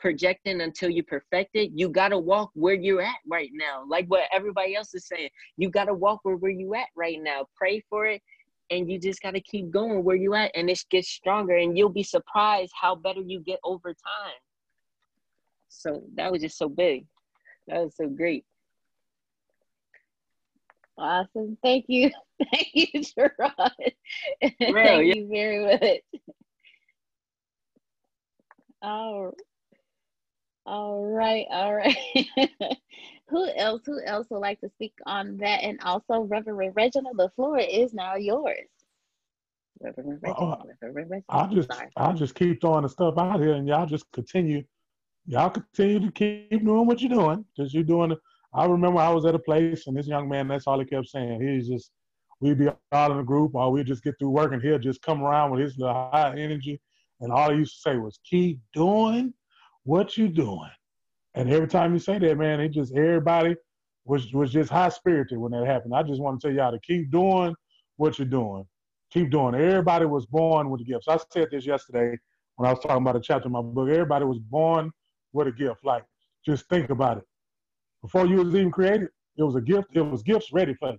[0.00, 3.84] projecting until you perfect it, you gotta walk where you're at right now.
[3.88, 7.46] Like what everybody else is saying, you gotta walk where where you at right now.
[7.56, 8.22] Pray for it,
[8.72, 11.88] and you just gotta keep going where you at, and it gets stronger, and you'll
[11.88, 14.40] be surprised how better you get over time.
[15.68, 17.06] So that was just so big.
[17.68, 18.44] That was so great.
[20.98, 21.56] Awesome.
[21.62, 22.10] Thank you.
[22.52, 23.50] Thank you, Gerard.
[24.40, 25.00] Thank yeah.
[25.00, 26.22] you very much.
[28.82, 29.32] All,
[30.66, 31.96] all right, all right.
[33.28, 33.82] who else?
[33.86, 35.62] Who else would like to speak on that?
[35.62, 38.68] And also, Reverend Reginald, the floor is now yours.
[39.80, 41.24] Reverend Reginald, Reverend Reginald.
[41.28, 41.88] I'll just sorry.
[41.96, 44.62] I'll just keep throwing the stuff out here, and y'all just continue.
[45.26, 48.14] Y'all continue to keep doing what you're doing, because you're doing.
[48.54, 51.08] I remember I was at a place, and this young man, that's all he kept
[51.08, 51.40] saying.
[51.40, 51.90] He's just,
[52.40, 55.00] we'd be all in a group, or we'd just get through work, and he'll just
[55.00, 56.80] come around with his little high energy,
[57.20, 59.32] and all he used to say was, "Keep doing
[59.84, 60.70] what you're doing."
[61.34, 63.56] And every time you say that, man, it just everybody
[64.04, 65.94] was was just high spirited when that happened.
[65.94, 67.54] I just want to tell y'all to keep doing
[67.96, 68.64] what you're doing.
[69.12, 69.54] Keep doing.
[69.54, 71.04] Everybody was born with a gift.
[71.04, 72.18] So I said this yesterday
[72.56, 73.88] when I was talking about a chapter in my book.
[73.88, 74.90] Everybody was born
[75.32, 75.84] with a gift.
[75.84, 76.04] Like,
[76.44, 77.24] just think about it.
[78.02, 79.88] Before you was even created, it was a gift.
[79.94, 80.98] It was gifts ready for you.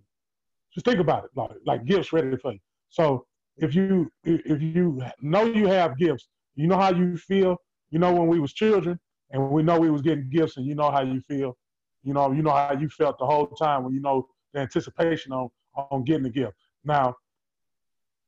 [0.73, 2.59] Just think about it, like like gifts ready for you.
[2.89, 3.25] So
[3.57, 7.57] if you if you know you have gifts, you know how you feel.
[7.91, 8.99] You know when we was children,
[9.33, 11.57] and we know we was getting gifts, and you know how you feel.
[12.03, 15.33] You know you know how you felt the whole time when you know the anticipation
[15.33, 16.53] on on getting the gift.
[16.85, 17.15] Now,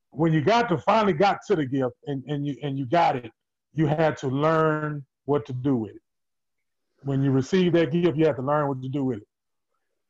[0.10, 3.16] when you got to finally got to the gift and, and you and you got
[3.16, 3.32] it,
[3.74, 6.02] you had to learn what to do with it.
[7.04, 9.28] When you received that gift, you had to learn what to do with it.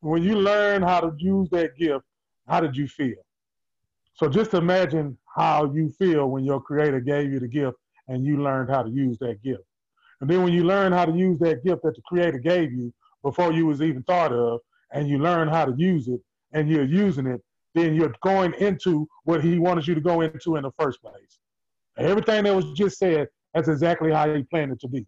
[0.00, 2.04] When you learn how to use that gift,
[2.46, 3.16] how did you feel?
[4.14, 7.76] So just imagine how you feel when your creator gave you the gift
[8.08, 9.64] and you learned how to use that gift.
[10.20, 12.92] And then when you learn how to use that gift that the creator gave you
[13.22, 14.60] before you was even thought of,
[14.92, 16.20] and you learn how to use it
[16.52, 17.42] and you're using it,
[17.74, 21.38] then you're going into what he wanted you to go into in the first place.
[21.98, 25.06] Everything that was just said, that's exactly how he planned it to be.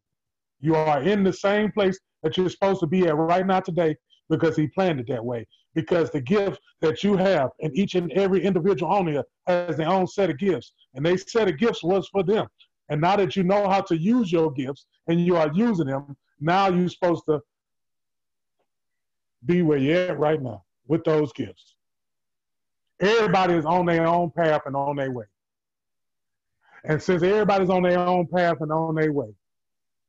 [0.60, 3.96] You are in the same place that you're supposed to be at right now today
[4.28, 5.46] because he planned it that way.
[5.74, 9.88] Because the gift that you have, and each and every individual on here has their
[9.88, 12.46] own set of gifts, and they set of gifts was for them.
[12.88, 16.16] And now that you know how to use your gifts and you are using them,
[16.40, 17.40] now you're supposed to
[19.44, 21.74] be where you're at right now with those gifts.
[23.00, 25.26] Everybody is on their own path and on their way.
[26.84, 29.34] And since everybody's on their own path and on their way,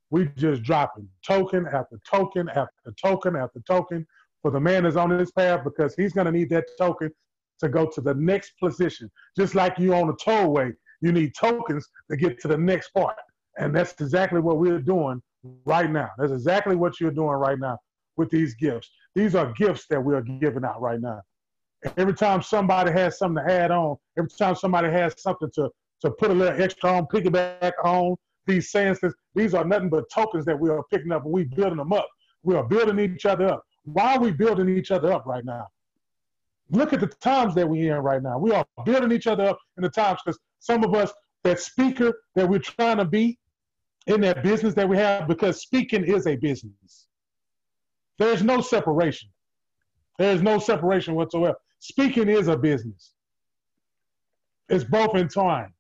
[0.09, 4.07] we just dropping token after token after token after token
[4.41, 7.11] for the man that's on his path because he's going to need that token
[7.59, 9.11] to go to the next position.
[9.38, 13.16] Just like you on a tollway, you need tokens to get to the next part.
[13.58, 15.22] And that's exactly what we're doing
[15.66, 16.10] right now.
[16.18, 17.78] That's exactly what you're doing right now
[18.18, 18.89] with these gifts.
[19.16, 21.22] These are gifts that we're giving out right now.
[21.97, 25.70] Every time somebody has something to add on, every time somebody has something to,
[26.02, 30.43] to put a little extra on, piggyback on, these sentences, these are nothing but tokens
[30.45, 32.08] that we are picking up and we building them up.
[32.43, 33.64] We are building each other up.
[33.86, 35.68] Why are we building each other up right now?
[36.72, 38.38] Look at the times that we're in right now.
[38.38, 41.12] We are building each other up in the times because some of us,
[41.43, 43.38] that speaker that we're trying to be
[44.07, 47.07] in that business that we have, because speaking is a business.
[48.18, 49.30] There's no separation.
[50.18, 51.55] There's no separation whatsoever.
[51.80, 53.14] Speaking is a business.
[54.68, 55.74] It's both in time.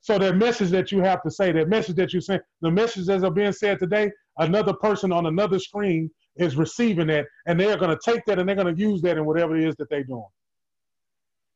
[0.00, 3.06] So that message that you have to say, that message that you say, the messages
[3.06, 7.76] that are being said today, another person on another screen is receiving that, and they're
[7.76, 9.88] going to take that and they're going to use that in whatever it is that
[9.88, 10.24] they're doing.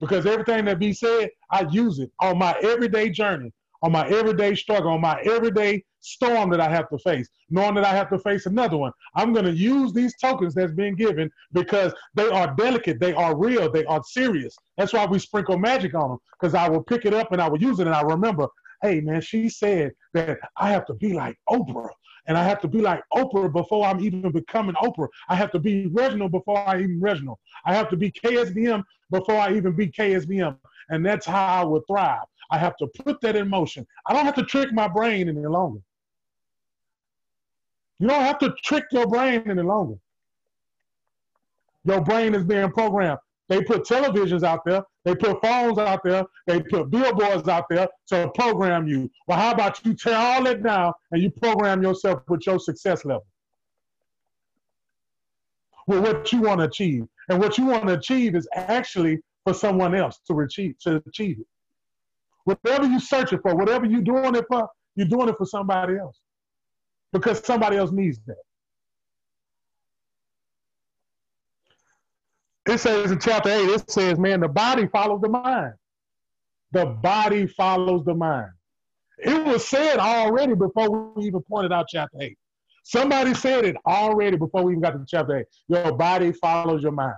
[0.00, 4.54] Because everything that be said, I use it on my everyday journey, on my everyday
[4.54, 8.18] struggle, on my everyday storm that I have to face, knowing that I have to
[8.18, 8.92] face another one.
[9.16, 13.36] I'm going to use these tokens that's being given because they are delicate, they are
[13.36, 14.54] real, they are serious.
[14.76, 17.48] That's why we sprinkle magic on them because I will pick it up and I
[17.48, 18.46] will use it and I remember,
[18.82, 21.88] hey man, she said that I have to be like Oprah.
[22.26, 25.08] And I have to be like Oprah before I'm even becoming Oprah.
[25.28, 27.38] I have to be Reginald before I even Reginald.
[27.64, 30.56] I have to be KSBM before I even be KSBM.
[30.88, 32.24] And that's how I will thrive.
[32.50, 33.86] I have to put that in motion.
[34.06, 35.80] I don't have to trick my brain any longer.
[37.98, 39.96] You don't have to trick your brain any longer.
[41.84, 43.20] Your brain is being programmed.
[43.48, 47.88] They put televisions out there, they put phones out there, they put billboards out there
[48.08, 49.08] to program you.
[49.28, 53.04] Well, how about you tear all that down and you program yourself with your success
[53.04, 53.26] level?
[55.86, 57.06] With what you want to achieve.
[57.28, 61.38] And what you want to achieve is actually for someone else to achieve, to achieve
[61.38, 61.46] it.
[62.44, 66.18] Whatever you're searching for, whatever you're doing it for, you're doing it for somebody else.
[67.12, 68.36] Because somebody else needs that.
[72.66, 75.74] It says in chapter 8, it says, man, the body follows the mind.
[76.72, 78.50] The body follows the mind.
[79.18, 82.36] It was said already before we even pointed out chapter 8.
[82.82, 85.46] Somebody said it already before we even got to chapter 8.
[85.68, 87.14] Your body follows your mind.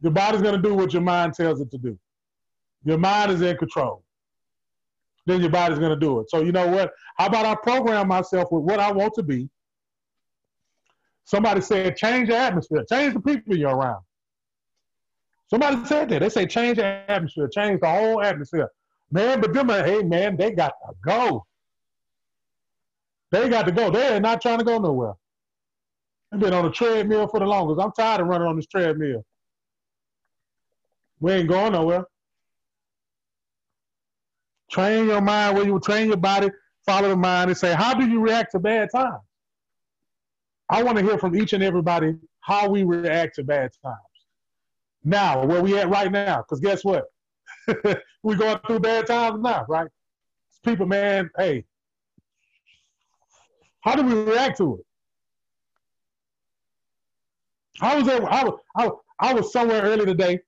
[0.00, 1.98] Your body's going to do what your mind tells it to do.
[2.84, 4.04] Your mind is in control.
[5.24, 6.30] Then your body's going to do it.
[6.30, 6.92] So, you know what?
[7.16, 9.48] How about I program myself with what I want to be?
[11.26, 14.02] Somebody said, change the atmosphere, change the people you're around.
[15.48, 16.20] Somebody said that.
[16.20, 18.70] They say, change the atmosphere, change the whole atmosphere.
[19.10, 21.44] Man, but them, hey, man, they got to go.
[23.32, 23.90] They got to go.
[23.90, 25.14] They're not trying to go nowhere.
[26.30, 27.80] They've been on a treadmill for the longest.
[27.80, 29.24] I'm tired of running on this treadmill.
[31.18, 32.04] We ain't going nowhere.
[34.70, 36.50] Train your mind where you train your body,
[36.84, 39.25] follow the mind, and say, how do you react to bad times?
[40.68, 43.96] I want to hear from each and everybody how we react to bad times.
[45.04, 47.04] Now, where we at right now, because guess what?
[48.22, 49.88] We're going through bad times now, right?
[50.64, 51.64] People, man, hey,
[53.82, 54.86] how do we react to it?
[57.80, 60.40] I was there, I was, I was, I was somewhere early today,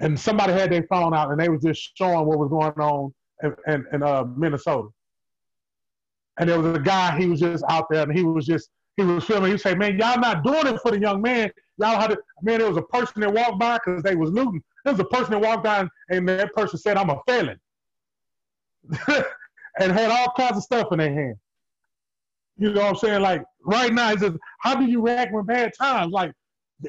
[0.00, 3.12] and somebody had their phone out, and they was just showing what was going on
[3.42, 4.88] in, in, in uh, Minnesota.
[6.38, 9.04] And there was a guy, he was just out there, and he was just, he
[9.04, 9.52] was filming.
[9.52, 11.50] He said, "Man, y'all not doing it for the young man.
[11.78, 12.58] Y'all had to, man.
[12.58, 14.62] There was a person that walked by because they was looting.
[14.84, 17.60] There was a person that walked by, and that person said, "I'm a felon,"
[19.78, 21.36] and had all kinds of stuff in their hand.
[22.56, 23.22] You know what I'm saying?
[23.22, 26.12] Like right now, it's just how do you react when bad times?
[26.12, 26.32] Like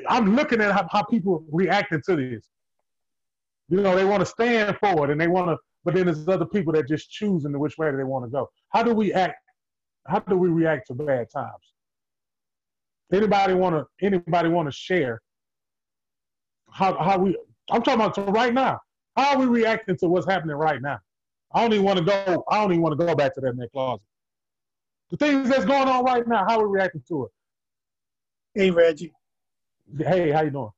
[0.07, 2.49] I'm looking at how, how people reacting to this.
[3.69, 6.27] You know, they want to stand for it and they want to, but then there's
[6.27, 8.49] other people that just choosing which way they want to go.
[8.69, 9.37] How do we act?
[10.07, 11.73] How do we react to bad times?
[13.11, 14.05] Anybody want to?
[14.05, 15.21] Anybody want to share?
[16.71, 17.37] How how we?
[17.69, 18.79] I'm talking about right now.
[19.15, 20.99] How are we reacting to what's happening right now?
[21.53, 22.43] I don't even want to go.
[22.49, 24.01] I don't even want to go back to that in that closet.
[25.09, 26.45] The things that's going on right now.
[26.47, 27.31] How are we reacting to it?
[28.59, 29.13] Hey Reggie.
[29.97, 30.69] Hey, how you doing?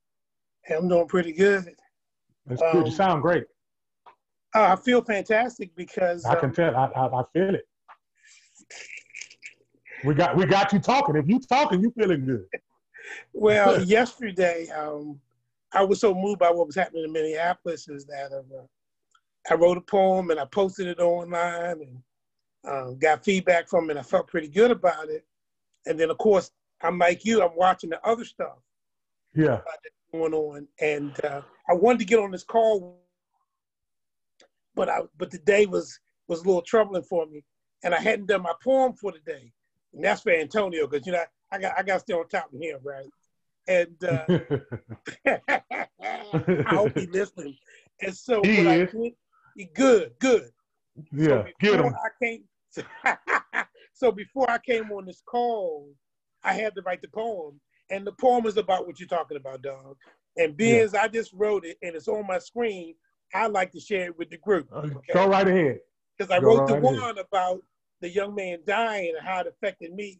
[0.63, 1.65] Hey, I'm doing pretty good.
[2.45, 2.75] That's good.
[2.75, 3.45] You Um, sound great.
[4.53, 6.75] Uh, I feel fantastic because I can um, tell.
[6.75, 7.67] I, I, I feel it.
[10.03, 11.15] We got we got you talking.
[11.15, 12.45] If you talking, you feeling good.
[13.33, 15.19] well, yesterday um,
[15.73, 18.63] I was so moved by what was happening in Minneapolis is that uh,
[19.49, 21.97] I wrote a poem and I posted it online and
[22.67, 23.91] um, got feedback from it.
[23.91, 25.25] and I felt pretty good about it.
[25.85, 27.41] And then, of course, I'm like you.
[27.41, 28.57] I'm watching the other stuff
[29.33, 29.61] Yeah.
[30.11, 33.00] going on, and uh, I wanted to get on this call,
[34.75, 37.43] but I but the day was was a little troubling for me,
[37.83, 39.51] and I hadn't done my poem for the day,
[39.93, 42.53] and that's for Antonio because you know I got I got to stay on top
[42.53, 43.07] of him, right?
[43.67, 44.25] And uh,
[46.65, 47.55] I hope he's listening.
[48.01, 49.13] And so He I did,
[49.55, 50.49] he- good, good.
[51.11, 51.43] yeah.
[51.59, 51.93] Get him.
[51.95, 52.43] I came,
[53.93, 55.89] so before I came on this call,
[56.43, 57.59] I had to write the poem,
[57.89, 59.97] and the poem is about what you're talking about, dog.
[60.37, 60.83] And being Yeah.
[60.83, 62.95] as I just wrote it and it's on my screen,
[63.33, 65.79] I like to share it with the group uh, Go right ahead.
[66.17, 66.99] because I Go wrote the right ahead.
[66.99, 67.61] one about
[68.01, 70.19] the young man dying and how it affected me,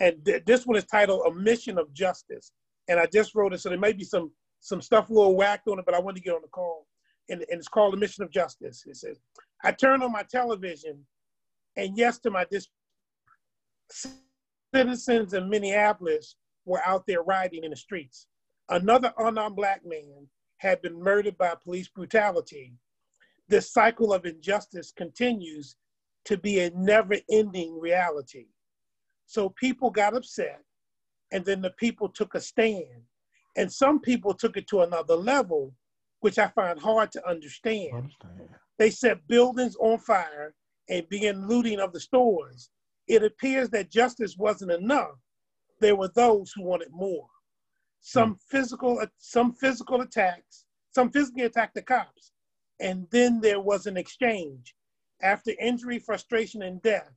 [0.00, 2.52] and th- this one is titled "A Mission of Justice."
[2.88, 5.68] And I just wrote it, so there may be some some stuff a little whacked
[5.68, 6.86] on it, but I wanted to get on the call,
[7.28, 9.20] and, and it's called "A Mission of Justice." It says,
[9.62, 11.06] "I turned on my television,
[11.76, 12.68] and yes, to my dis-
[14.74, 18.26] citizens in Minneapolis were out there rioting in the streets.
[18.68, 20.26] Another unarmed black man
[20.58, 22.74] had been murdered by police brutality.
[23.48, 25.76] This cycle of injustice continues
[26.26, 28.46] to be a never ending reality.
[29.26, 30.62] So people got upset,
[31.32, 33.02] and then the people took a stand.
[33.56, 35.74] And some people took it to another level,
[36.20, 37.94] which I find hard to understand.
[37.94, 38.48] Understand.
[38.78, 40.54] They set buildings on fire
[40.88, 42.70] and began looting of the stores.
[43.08, 45.18] It appears that justice wasn't enough.
[45.80, 47.26] There were those who wanted more.
[48.00, 48.56] Some hmm.
[48.56, 52.32] physical, uh, some physical attacks, some physically attacked the cops,
[52.80, 54.74] and then there was an exchange.
[55.20, 57.12] After injury, frustration, and death,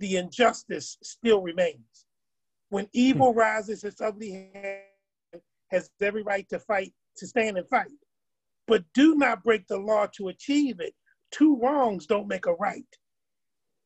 [0.00, 2.06] the injustice still remains.
[2.70, 2.90] When hmm.
[2.92, 4.84] evil rises its ugly head,
[5.70, 7.90] has every right to fight, to stand and fight.
[8.66, 10.94] But do not break the law to achieve it.
[11.30, 12.86] Two wrongs don't make a right.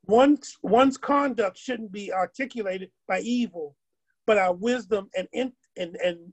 [0.07, 3.77] One's, one's conduct shouldn't be articulated by evil,
[4.27, 6.33] but our wisdom and, in, and, and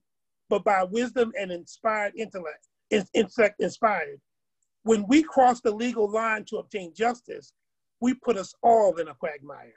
[0.49, 4.19] but by wisdom and inspired intellect, in, intellect inspired.
[4.83, 7.53] when we cross the legal line to obtain justice,
[8.01, 9.73] we put us all in a quagmire.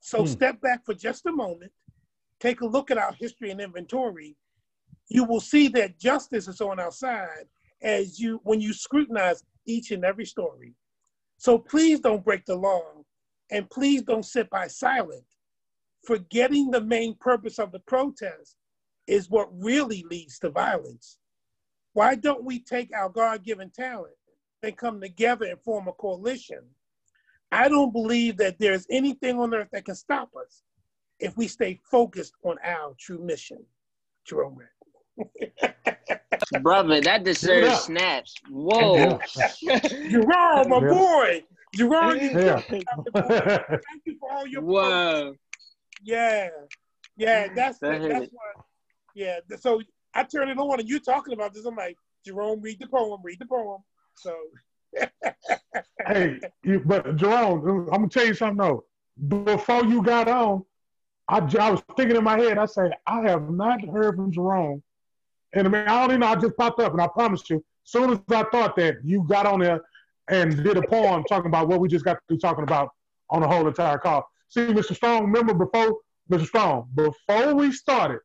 [0.00, 0.26] So Hmm.
[0.26, 1.72] step back for just a moment,
[2.40, 4.36] take a look at our history and inventory.
[5.08, 7.46] You will see that justice is on our side
[7.82, 10.74] as you when you scrutinize each and every story.
[11.38, 13.04] So please don't break the law
[13.50, 15.24] and please don't sit by silent.
[16.04, 18.56] Forgetting the main purpose of the protest
[19.08, 21.18] is what really leads to violence.
[21.94, 24.14] Why don't we take our God given talent
[24.62, 26.60] and come together and form a coalition?
[27.50, 30.62] I don't believe that there's anything on earth that can stop us
[31.18, 33.64] if we stay focused on our true mission.
[34.26, 35.72] Jerome Red.
[36.62, 37.76] Brother, that deserves Yeah.
[37.76, 38.34] snaps.
[38.50, 39.18] Whoa.
[40.10, 40.90] Jerome, my Yeah.
[40.90, 41.44] boy.
[41.74, 42.60] Jerome, you Yeah.
[42.70, 42.86] thank
[44.04, 45.34] you for all your Whoa.
[46.02, 46.50] Yeah,
[47.16, 48.32] yeah, that's That that's it.
[49.18, 49.82] Yeah, so
[50.14, 51.64] I turn it on and you're talking about this.
[51.64, 53.82] I'm like, Jerome, read the poem, read the poem.
[54.14, 54.32] So
[56.06, 58.84] hey, you, but Jerome, I'm gonna tell you something though.
[59.44, 60.64] Before you got on,
[61.26, 62.58] I was thinking in my head.
[62.58, 64.84] I said, I have not heard from Jerome,
[65.52, 66.28] and I mean, I don't even know.
[66.28, 69.46] I just popped up, and I promise you, soon as I thought that you got
[69.46, 69.80] on there
[70.30, 72.90] and did a poem talking about what we just got to talking about
[73.30, 74.30] on the whole entire call.
[74.48, 74.94] See, Mr.
[74.94, 75.98] Strong, remember before
[76.30, 76.46] Mr.
[76.46, 78.20] Strong, before we started,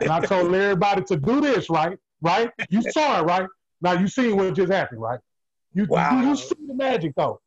[0.00, 1.98] and I told everybody to do this, right?
[2.20, 2.50] Right?
[2.70, 3.46] You saw it, right?
[3.80, 5.20] Now you see what just happened, right?
[5.74, 7.40] You do you see the magic though?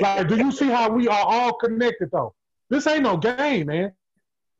[0.00, 2.34] Like, do you see how we are all connected though?
[2.68, 3.92] This ain't no game, man.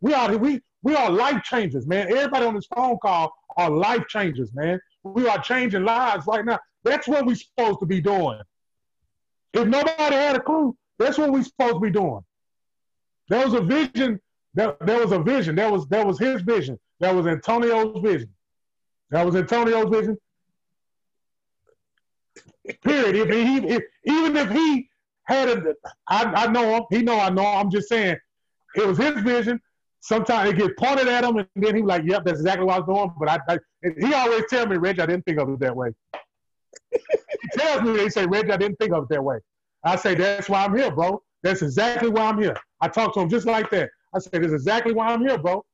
[0.01, 2.11] We are we we are life changers, man.
[2.11, 4.81] Everybody on this phone call are life changers, man.
[5.03, 6.59] We are changing lives right now.
[6.85, 8.41] That's what we're supposed to be doing.
[9.53, 12.21] If nobody had a clue, that's what we're supposed to be doing.
[13.29, 14.21] There was a vision.
[14.55, 15.57] There, there was a vision.
[15.57, 16.79] That was that was his vision.
[17.01, 18.31] That was Antonio's vision.
[19.11, 20.17] That was Antonio's vision.
[22.83, 23.17] Period.
[23.17, 24.89] If he, if, even if he
[25.25, 25.75] had a,
[26.07, 26.83] I, I know him.
[26.91, 27.43] He know I know.
[27.43, 27.59] him.
[27.59, 28.17] I'm just saying,
[28.75, 29.61] it was his vision.
[30.01, 32.79] Sometimes it get pointed at him, and then he like, "Yep, that's exactly what I
[32.81, 33.59] was doing." But I, I
[34.01, 35.91] he always tell me, "Reg, I didn't think of it that way."
[36.93, 39.39] he tells me, "He say, Reg, I didn't think of it that way."
[39.85, 41.23] I say, "That's why I'm here, bro.
[41.43, 43.91] That's exactly why I'm here." I talk to him just like that.
[44.15, 45.65] I say, is exactly why I'm here, bro."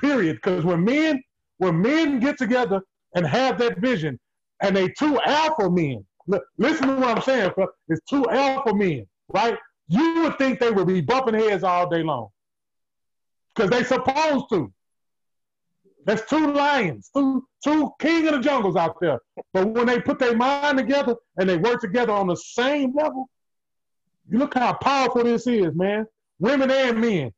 [0.00, 0.36] Period.
[0.36, 1.22] Because when men,
[1.58, 2.80] when men get together
[3.14, 4.18] and have that vision,
[4.62, 6.04] and they two alpha men.
[6.26, 7.66] Li- Listen to what I'm saying, bro.
[7.88, 9.56] It's two alpha men, right?
[9.88, 12.28] You would think they would be bumping heads all day long.
[13.54, 14.72] Because they supposed to.
[16.04, 19.20] There's two lions, two two king of the jungles out there.
[19.52, 23.28] But when they put their mind together and they work together on the same level,
[24.30, 26.06] you look how powerful this is, man.
[26.38, 27.32] Women and men.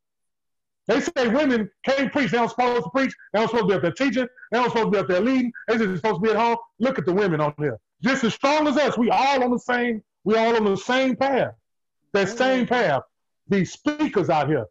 [0.91, 2.32] They say women can't preach.
[2.32, 3.14] They don't supposed to preach.
[3.32, 4.26] They don't supposed to be up there teaching.
[4.51, 5.53] They don't supposed to be up there leading.
[5.68, 6.57] They just supposed to be at home.
[6.80, 7.78] Look at the women on there.
[8.03, 8.99] Just as strong as us.
[8.99, 11.55] We all on the same, we all on the same path.
[12.12, 12.36] That mm-hmm.
[12.36, 13.03] same path.
[13.49, 14.66] These speakers out here.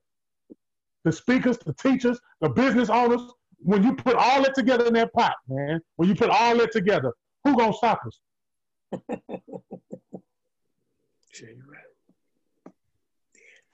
[1.05, 3.22] The speakers, the teachers, the business owners.
[3.59, 6.74] When you put all that together in that pot, man, when you put all that
[6.74, 7.13] together,
[7.45, 8.20] who gonna stop us?
[11.32, 12.74] Sure, you're right.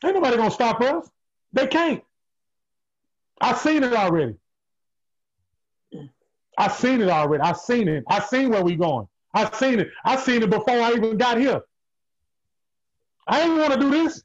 [0.06, 1.10] Ain't nobody gonna stop us.
[1.54, 2.04] They can't.
[3.42, 4.36] I seen it already.
[6.58, 7.44] I seen it already.
[7.44, 8.04] I seen it.
[8.10, 9.08] I seen where we going.
[9.34, 9.90] I seen it.
[10.06, 11.62] I seen it before I even got here.
[13.28, 14.24] I didn't want to do this.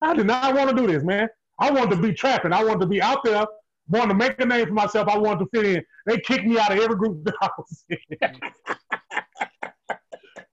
[0.00, 1.28] I did not want to do this, man.
[1.58, 2.52] I wanted to be trapping.
[2.52, 3.46] I wanted to be out there,
[3.88, 5.08] wanted to make a name for myself.
[5.08, 5.84] I wanted to fit in.
[6.06, 7.98] They kicked me out of every group that I was in.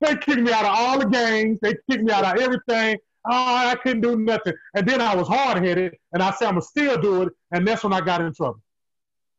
[0.00, 1.58] they kicked me out of all the games.
[1.60, 2.98] They kicked me out of everything.
[3.28, 4.54] Oh, I couldn't do nothing.
[4.74, 7.28] And then I was hard headed, and I said, I'm going to still do it.
[7.52, 8.62] And that's when I got in trouble.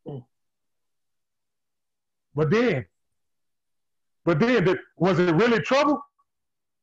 [0.07, 0.23] Mm.
[2.35, 2.85] But then,
[4.23, 6.01] but then, did- was it really trouble?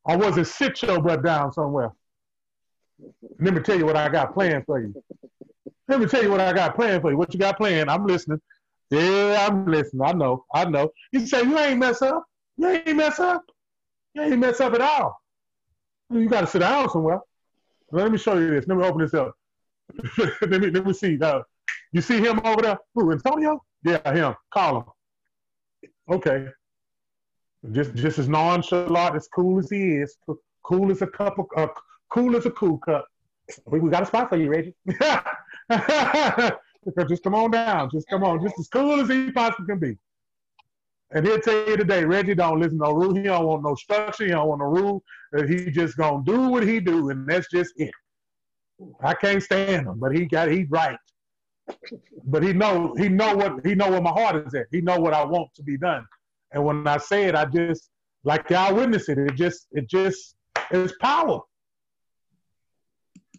[0.04, 1.92] Or was it sit your butt down somewhere?
[3.38, 4.94] Let me tell you what I got planned for you.
[5.86, 7.16] Let me tell you what I got planned for you.
[7.16, 7.90] What you got planned?
[7.90, 8.40] I'm listening.
[8.90, 10.02] Yeah, I'm listening.
[10.02, 10.44] I know.
[10.52, 10.90] I know.
[11.12, 12.24] You say you ain't mess up.
[12.56, 13.44] You ain't mess up.
[14.14, 15.16] You ain't mess up at all.
[16.10, 17.20] You got to sit down somewhere.
[17.90, 18.66] Let me show you this.
[18.66, 19.34] Let me open this up.
[20.18, 21.18] let me let me see.
[21.20, 21.42] Uh,
[21.92, 22.78] you see him over there?
[22.94, 23.12] Who?
[23.12, 23.62] Antonio?
[23.82, 24.34] Yeah, him.
[24.52, 24.84] Call him.
[26.10, 26.48] Okay.
[27.72, 30.16] Just just as nonchalant, as cool as he is,
[30.62, 31.68] cool as a cup of, uh,
[32.10, 33.06] cool as a cool cup.
[33.66, 34.74] We, we got a spot for you, Reggie.
[37.08, 37.90] just come on down.
[37.90, 38.42] Just come on.
[38.42, 39.96] Just as cool as he possibly can be.
[41.12, 43.14] And he'll tell you today, Reggie don't listen to no rule.
[43.14, 44.24] He don't want no structure.
[44.24, 45.02] He don't want no rule.
[45.46, 47.94] He just gonna do what he do, and that's just it.
[49.00, 50.98] I can't stand him, but he got he right.
[52.24, 54.66] But he know he know what he know where my heart is at.
[54.70, 56.06] He know what I want to be done.
[56.52, 57.90] And when I say it, I just
[58.24, 59.18] Like y'all witness it.
[59.18, 60.36] It just, it just,
[60.70, 61.40] it's power.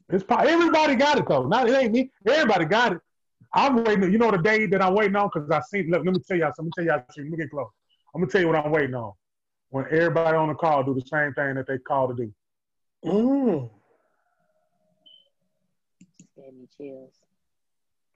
[0.09, 0.45] It's power.
[0.47, 1.43] Everybody got it though.
[1.43, 2.11] Not it ain't me.
[2.27, 2.99] Everybody got it.
[3.53, 4.11] I'm waiting.
[4.11, 5.89] You know the day that I'm waiting on because I seen.
[5.89, 6.51] Let, let me tell y'all.
[6.57, 7.03] Let me tell y'all.
[7.17, 7.67] Let me get close.
[8.13, 9.13] I'm gonna tell you what I'm waiting on.
[9.69, 12.33] When everybody on the call do the same thing that they call to do.
[13.05, 13.69] Mm.
[16.35, 17.13] Gave me chills.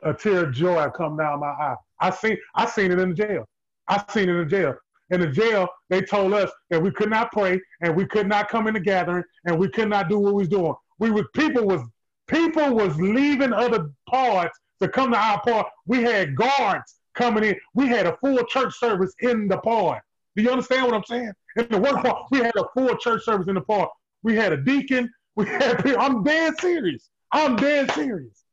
[0.02, 1.76] a tear of joy come down my eye.
[2.00, 3.48] I seen I seen it in the jail.
[3.88, 4.76] I seen it in the jail.
[5.10, 8.50] In the jail, they told us that we could not pray and we could not
[8.50, 10.74] come in the gathering and we could not do what we was doing.
[11.00, 11.82] We was people was
[12.28, 15.68] people was leaving other parts to come to our part.
[15.86, 17.56] We had guards coming in.
[17.74, 20.02] We had a full church service in the part.
[20.36, 21.32] Do you understand what I'm saying?
[21.56, 23.90] In the work part, we had a full church service in the part.
[24.24, 25.12] We had a deacon.
[25.36, 25.84] We had.
[25.96, 27.10] I'm dead serious.
[27.32, 28.44] I'm dead serious.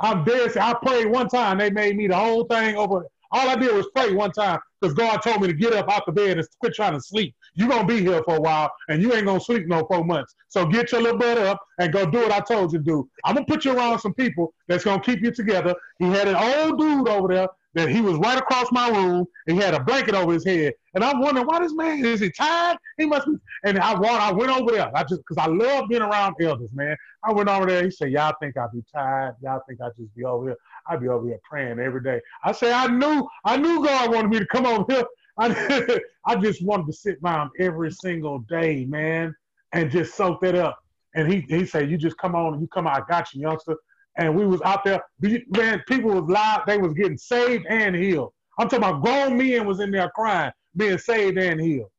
[0.00, 0.52] I'm dead.
[0.52, 0.56] serious.
[0.56, 1.58] I prayed one time.
[1.58, 3.04] They made me the whole thing over.
[3.32, 6.06] All I did was pray one time because God told me to get up out
[6.06, 7.34] the bed and quit trying to sleep.
[7.56, 10.34] You're to be here for a while and you ain't to sleep no four months.
[10.48, 13.10] So get your little butt up and go do what I told you to do.
[13.24, 15.74] I'm to put you around some people that's to keep you together.
[15.98, 19.56] He had an old dude over there that he was right across my room and
[19.56, 20.74] he had a blanket over his head.
[20.94, 22.78] And I'm wondering, why this man, is he tired?
[22.98, 23.34] He must be.
[23.64, 24.90] And I, wa- I went over there.
[24.96, 26.96] I just, because I love being around elders, man.
[27.22, 27.84] I went over there.
[27.84, 29.34] He said, Y'all think I be tired?
[29.42, 30.56] Y'all think I just be over here?
[30.88, 32.20] I be over here praying every day.
[32.44, 35.04] I say, I knew, I knew God wanted me to come over here.
[35.38, 39.34] I, I just wanted to sit by him every single day, man,
[39.72, 40.78] and just soak that up.
[41.14, 43.02] And he, he said, You just come on you come out.
[43.02, 43.76] I got you, youngster.
[44.18, 48.32] And we was out there, man, people was live, they was getting saved and healed.
[48.58, 51.90] I'm talking about grown men was in there crying, being saved and healed.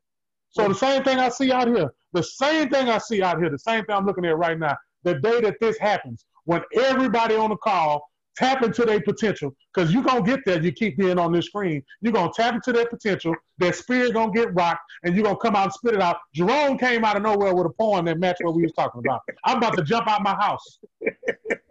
[0.49, 3.51] So the same thing I see out here, the same thing I see out here,
[3.51, 7.35] the same thing I'm looking at right now, the day that this happens, when everybody
[7.35, 11.17] on the call tap into their potential, because you're gonna get there, you keep being
[11.17, 15.15] on this screen, you're gonna tap into their potential, their spirit gonna get rocked, and
[15.15, 16.17] you're gonna come out and spit it out.
[16.33, 19.21] Jerome came out of nowhere with a poem that matched what we was talking about.
[19.43, 20.79] I'm about to jump out my house.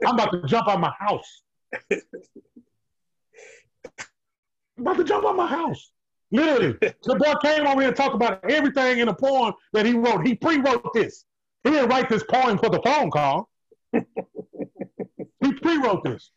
[0.05, 1.43] I'm about to jump out my house.
[4.79, 5.91] I'm about to jump out my house.
[6.33, 6.77] Literally.
[6.81, 10.27] the boy came over here and talked about everything in the poem that he wrote.
[10.27, 11.25] He pre-wrote this.
[11.64, 13.49] He didn't write this poem for the phone call.
[13.93, 14.03] he
[15.53, 16.31] pre-wrote this.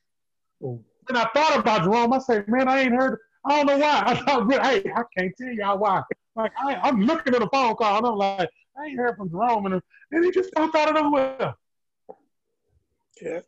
[0.62, 2.14] And I thought about Jerome.
[2.14, 3.20] I said, man, I ain't heard.
[3.46, 4.04] I don't know why.
[4.06, 6.04] I thought, hey, I can't tell y'all why.
[6.36, 9.30] Like I, I'm looking at the phone call and I'm like, I ain't heard from
[9.30, 9.82] Jerome, and,
[10.12, 11.54] and he just popped out of nowhere.
[13.22, 13.40] Yeah.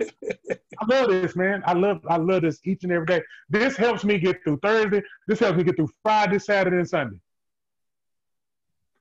[0.80, 1.62] I love this, man.
[1.64, 3.22] I love I love this each and every day.
[3.48, 5.02] This helps me get through Thursday.
[5.28, 7.16] This helps me get through Friday, Saturday, and Sunday.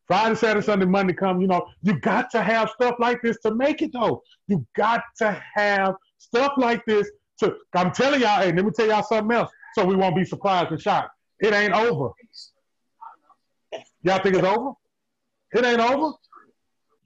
[0.06, 1.42] Friday, Saturday, Sunday, Monday come.
[1.42, 4.22] You know, you got to have stuff like this to make it though.
[4.48, 7.10] You got to have stuff like this
[7.74, 10.72] I'm telling y'all, hey, let me tell y'all something else, so we won't be surprised
[10.72, 11.12] and shocked.
[11.40, 12.10] It ain't over.
[14.04, 14.72] Y'all think it's over?
[15.54, 16.14] It ain't over.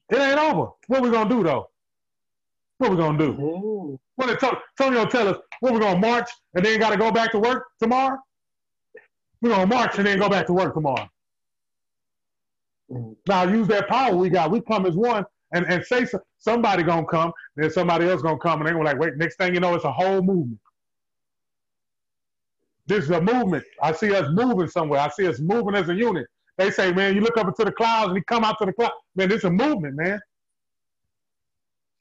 [0.10, 0.72] It ain't over.
[0.88, 1.70] What we gonna do though?
[2.78, 3.32] What we gonna do?
[3.32, 4.00] Ooh.
[4.16, 4.40] What did
[4.78, 5.38] Tony tell us?
[5.60, 8.18] What we gonna march and then got to go back to work tomorrow?
[9.42, 11.10] We gonna march and then go back to work tomorrow.
[12.92, 13.16] Mm.
[13.28, 14.52] Now use that power we got.
[14.52, 18.38] We come as one and, and say so, somebody gonna come, then somebody else gonna
[18.38, 19.18] come, and they gonna like, wait.
[19.18, 20.60] Next thing you know, it's a whole movement.
[22.86, 23.64] This is a movement.
[23.82, 25.00] I see us moving somewhere.
[25.00, 26.28] I see us moving as a unit.
[26.58, 28.74] They say, man, you look up into the clouds and you come out to the
[28.74, 28.92] cloud.
[29.16, 30.20] Man, this is a movement, man.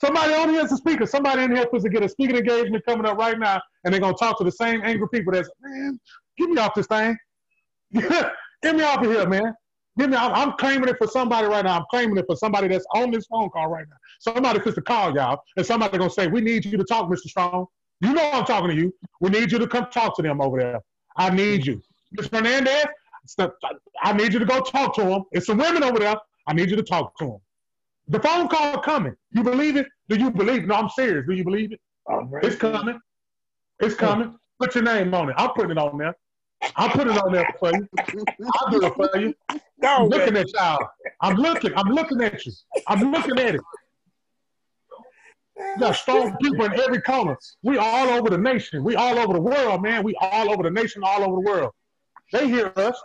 [0.00, 1.06] Somebody on here is a speaker.
[1.06, 4.00] Somebody in here is to get a speaking engagement coming up right now, and they're
[4.00, 5.98] gonna talk to the same angry people that's man,
[6.38, 7.16] get me off this thing.
[7.94, 9.54] get me off of here, man.
[9.98, 10.16] Get me.
[10.16, 11.78] I'm, I'm claiming it for somebody right now.
[11.78, 13.96] I'm claiming it for somebody that's on this phone call right now.
[14.20, 17.28] Somebody supposed to call y'all, and somebody gonna say, "We need you to talk, Mr.
[17.28, 17.66] Strong.
[18.00, 18.92] You know I'm talking to you.
[19.20, 20.80] We need you to come talk to them over there.
[21.16, 21.82] I need you,
[22.18, 22.36] Mr.
[22.36, 22.86] Hernandez.
[24.02, 25.24] I need you to go talk to them.
[25.32, 26.16] It's some women over there.
[26.46, 27.38] I need you to talk to them.
[28.08, 29.16] The phone call coming.
[29.32, 29.86] You believe it?
[30.08, 30.66] Do you believe it?
[30.66, 31.26] No, I'm serious.
[31.26, 31.80] Do you believe it?
[32.08, 32.44] Right.
[32.44, 33.00] It's coming.
[33.80, 34.36] It's coming.
[34.60, 35.34] Put your name on it.
[35.38, 36.14] I'll put it on there.
[36.76, 37.88] I'll put it on there for you.
[38.54, 39.34] I'll do it for you.
[39.80, 40.18] Go, I'm man.
[40.18, 40.88] looking at y'all.
[41.20, 41.72] I'm looking.
[41.76, 42.52] I'm looking at you.
[42.86, 43.60] I'm looking at it.
[45.58, 47.36] You got strong people in every corner.
[47.62, 48.84] We all over the nation.
[48.84, 50.02] We all over the world, man.
[50.02, 51.72] We all over the nation, all over the world.
[52.32, 53.00] They hear us.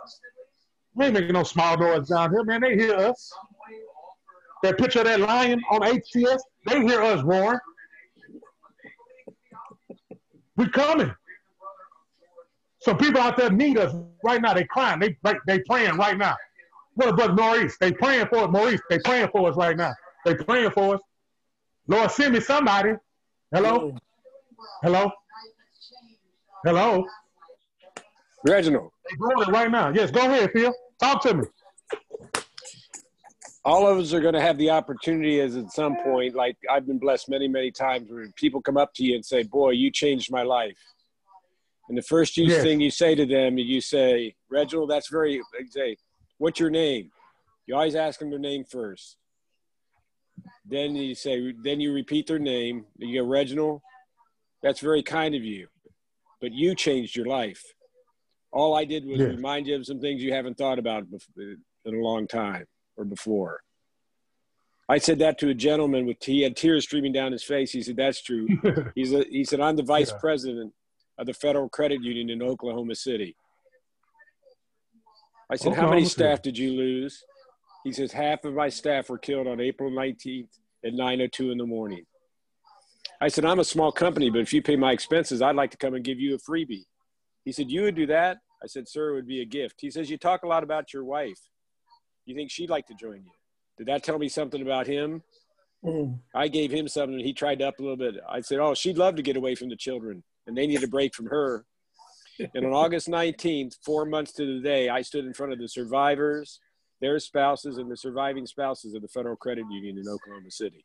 [0.94, 2.60] We ain't making no small noise down here, man.
[2.60, 3.32] They hear us.
[4.62, 7.58] That picture of that lion on ATS, they hear us roaring.
[10.56, 11.12] We coming.
[12.80, 14.54] Some people out there need us right now.
[14.54, 15.00] They crying.
[15.00, 16.36] They they, they praying right now.
[16.94, 17.76] What about Maurice?
[17.78, 18.48] They praying for it.
[18.50, 19.94] Maurice, they praying for us right now.
[20.24, 21.00] They praying for us.
[21.86, 22.92] Lord, send me somebody.
[23.52, 23.94] Hello?
[24.82, 25.10] Hello?
[26.64, 27.06] Hello?
[28.44, 29.90] Reginald, They doing it right now.
[29.90, 30.74] Yes, go ahead, Phil.
[31.00, 31.44] Talk to me.
[33.64, 36.84] all of us are going to have the opportunity as at some point like i've
[36.86, 39.88] been blessed many many times where people come up to you and say boy you
[39.90, 40.76] changed my life
[41.88, 42.62] and the first you Yes.
[42.62, 45.96] thing you say to them you say reginald that's very they say
[46.38, 47.10] what's your name
[47.66, 49.16] you always ask them their name first
[50.64, 53.80] then you say then you repeat their name you go reginald
[54.62, 55.66] that's very kind of you
[56.40, 57.62] but you changed your life
[58.52, 59.28] all i did was Yes.
[59.36, 61.04] remind you of some things you haven't thought about
[61.38, 62.64] in a long time
[62.96, 63.60] or before.
[64.88, 67.72] I said that to a gentleman with he had tears streaming down his face.
[67.72, 68.46] He said, "That's true."
[68.94, 70.18] He's a, he said, "I'm the vice Yeah.
[70.20, 70.72] president
[71.18, 73.34] of the Federal Credit Union in Oklahoma City."
[75.52, 77.22] I said, "How many staff did you lose?"
[77.84, 81.66] He says, "Half of my staff were killed on April 19th at 9:02 in the
[81.66, 82.06] morning."
[83.20, 85.76] I said, "I'm a small company, but if you pay my expenses, I'd like to
[85.76, 86.86] come and give you a freebie."
[87.44, 89.90] He said, "You would do that?" I said, "Sir, it would be a gift." He
[89.90, 91.40] says, "You talk a lot about your wife.
[92.24, 93.32] You think she'd like to join you?"
[93.76, 95.22] Did that tell me something about him?
[95.84, 96.20] Mm.
[96.34, 98.14] I gave him something and he tried to up a little bit.
[98.28, 100.88] I said, Oh, she'd love to get away from the children and they need a
[100.88, 101.66] break from her.
[102.38, 105.68] And on August 19th, four months to the day, I stood in front of the
[105.68, 106.60] survivors,
[107.00, 110.84] their spouses, and the surviving spouses of the Federal Credit Union in Oklahoma City.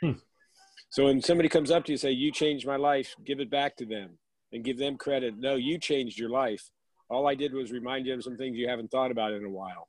[0.00, 0.12] Hmm.
[0.90, 3.50] So when somebody comes up to you and say, You changed my life, give it
[3.50, 4.18] back to them
[4.52, 5.34] and give them credit.
[5.38, 6.70] No, you changed your life.
[7.10, 9.50] All I did was remind you of some things you haven't thought about in a
[9.50, 9.88] while.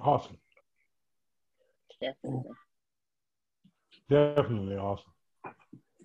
[0.00, 0.38] Awesome.
[2.00, 2.52] Definitely.
[4.10, 5.12] Definitely awesome.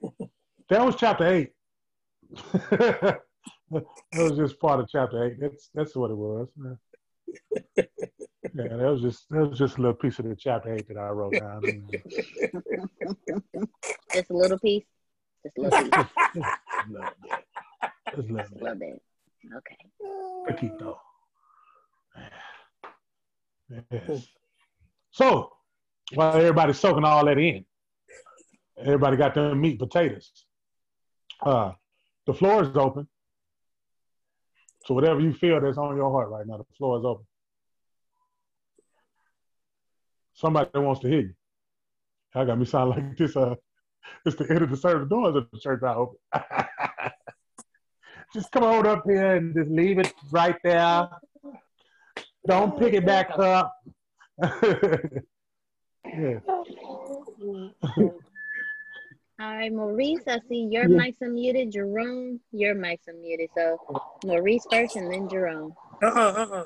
[0.67, 1.51] That was chapter eight.
[2.71, 3.19] that
[3.71, 5.39] was just part of chapter eight.
[5.39, 6.47] That's that's what it was.
[8.53, 10.97] Yeah, that was just that was just a little piece of the chapter eight that
[10.97, 11.61] I wrote down.
[14.13, 14.85] Just a little piece.
[15.43, 15.91] Just a little piece.
[15.91, 17.09] Just a little
[18.15, 19.01] Just a little bit.
[19.57, 19.77] Okay.
[20.47, 20.95] Poquito.
[23.91, 24.27] Yes.
[25.11, 25.51] So,
[26.13, 27.65] while everybody's soaking all that in,
[28.77, 30.45] everybody got their meat potatoes.
[31.41, 31.71] Uh,
[32.25, 33.07] the floor is open.
[34.85, 37.25] So whatever you feel that's on your heart right now, the floor is open.
[40.33, 41.33] Somebody wants to hear you.
[42.35, 43.35] I got me sound like this.
[43.35, 43.55] Uh,
[44.25, 45.07] it's the end of the service.
[45.09, 46.17] Doors of the church are open.
[48.33, 51.07] just come on up here and just leave it right there.
[52.47, 53.73] Don't pick it back up.
[56.05, 56.39] yeah.
[59.37, 60.97] All right, Maurice, I see your Yeah.
[60.97, 61.71] mic's unmuted.
[61.73, 63.49] Jerome, your mic's unmuted.
[63.53, 63.77] So
[64.23, 65.75] Maurice first and then Jerome.
[66.01, 66.65] Uh-uh, uh-uh.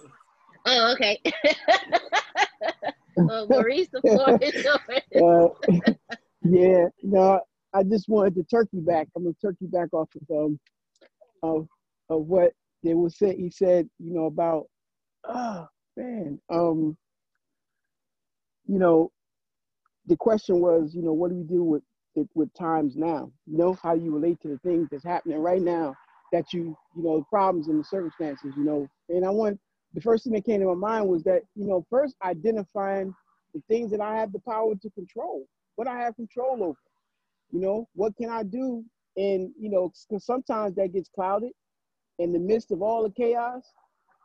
[0.65, 1.19] Oh, okay.
[3.15, 5.53] well, Maurice, the floor is yours.
[5.67, 5.93] Uh,
[6.43, 7.41] yeah, no,
[7.73, 9.07] I just wanted to turkey back.
[9.15, 10.59] I'm gonna turkey back off of um
[11.41, 11.67] of
[12.09, 12.53] of what
[12.83, 13.35] they was said.
[13.37, 14.67] He said, you know, about
[15.27, 15.67] oh
[15.97, 16.95] man, um,
[18.67, 19.11] you know,
[20.05, 21.83] the question was, you know, what do we do with
[22.19, 23.31] with, with times now?
[23.47, 25.95] Know, how you relate to the things that's happening right now
[26.31, 28.87] that you, you know, the problems and the circumstances, you know.
[29.09, 29.59] And I want
[29.93, 33.13] the first thing that came to my mind was that, you know, first identifying
[33.53, 35.45] the things that I have the power to control,
[35.75, 36.77] what I have control over.
[37.51, 38.83] You know, what can I do?
[39.17, 41.51] And, you know, because sometimes that gets clouded
[42.19, 43.63] in the midst of all the chaos.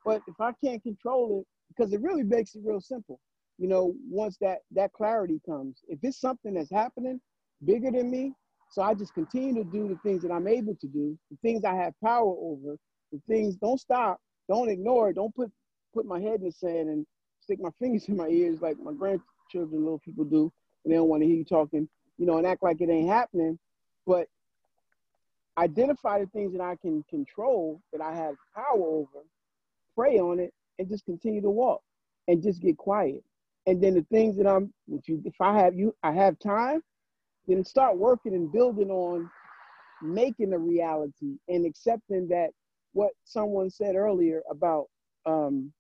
[0.05, 3.19] But if I can't control it, because it really makes it real simple,
[3.59, 7.21] you know, once that that clarity comes, if it's something that's happening
[7.65, 8.33] bigger than me,
[8.71, 11.65] so I just continue to do the things that I'm able to do, the things
[11.65, 12.77] I have power over,
[13.13, 15.51] the things don't stop, don't ignore don't put
[15.95, 17.07] put my head in the sand and
[17.41, 20.53] stick my fingers in my ears like my grandchildren, little people do,
[20.85, 21.89] and they don't want to hear you talking,
[22.19, 23.59] you know, and act like it ain't happening.
[24.07, 24.29] But
[25.57, 29.25] identify the things that I can control, that I have power over,
[29.95, 31.83] pray on it, and just continue to walk
[32.29, 33.23] and just get quiet.
[33.67, 36.83] And then the things that I'm, if, you, if I have you, I have time,
[37.47, 39.31] then start working and building on
[40.03, 42.51] making a reality and accepting that
[42.93, 44.87] what someone said earlier about
[45.27, 45.73] um,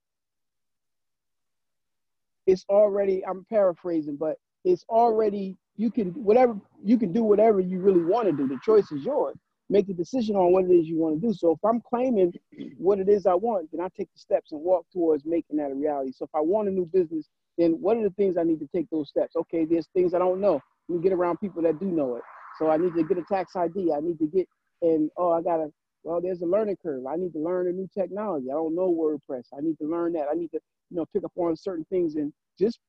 [2.46, 7.80] it's already i'm paraphrasing but it's already you can whatever you can do whatever you
[7.80, 8.46] really want to do.
[8.46, 9.36] The choice is yours.
[9.70, 11.34] Make the decision on what it is you want to do.
[11.34, 12.32] So if i'm claiming
[12.78, 15.70] what it is i want then i take the steps and walk towards making that
[15.70, 16.12] a reality.
[16.12, 17.28] So if i want a new business
[17.58, 19.36] then what are the things i need to take those steps?
[19.36, 22.22] Okay there's things i don't know me get around people that do know it
[22.58, 24.48] so i need to get a tax id i need to get
[24.82, 25.68] and oh i gotta
[26.04, 28.92] well there's a learning curve i need to learn a new technology i don't know
[28.92, 31.86] wordpress i need to learn that i need to you know pick up on certain
[31.90, 32.80] things and just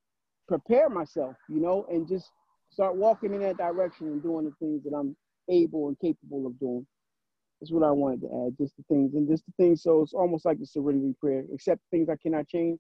[0.48, 2.32] prepare myself you know and just
[2.72, 5.16] start walking in that direction and doing the things that i'm
[5.50, 6.84] able and capable of doing
[7.62, 8.58] That's what I wanted to add.
[8.58, 9.84] Just the things and just the things.
[9.84, 11.44] So it's almost like the serenity prayer.
[11.54, 12.80] Accept things I cannot change,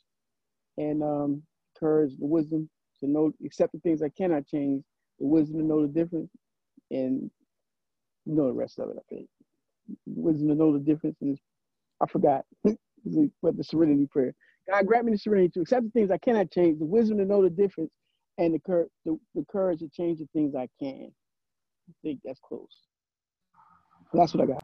[0.78, 1.44] and um,
[1.80, 2.70] courage, the wisdom
[3.02, 3.32] to know.
[3.46, 4.84] Accept the things I cannot change,
[5.20, 6.32] the wisdom to know the difference,
[6.92, 7.32] and
[8.26, 8.98] you know the rest of it.
[9.00, 9.28] I think
[10.08, 11.40] wisdom to know the difference, and
[12.02, 12.46] I forgot.
[13.44, 14.34] but the serenity prayer.
[14.70, 17.26] God grant me the serenity to accept the things I cannot change, the wisdom to
[17.26, 17.92] know the difference,
[18.38, 21.12] and the, cur- the, the courage to change the things I can.
[21.90, 22.70] I think that's close.
[24.14, 24.64] That's what I got.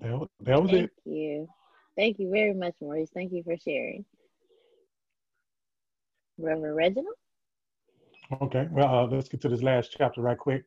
[0.00, 0.90] That, was- that was Thank it.
[1.06, 1.48] you.
[1.96, 3.10] Thank you very much, Maurice.
[3.14, 4.04] Thank you for sharing.
[6.38, 7.16] Reverend Reginald?
[8.32, 8.66] Okay.
[8.70, 10.64] Well, uh, let's get to this last chapter right quick.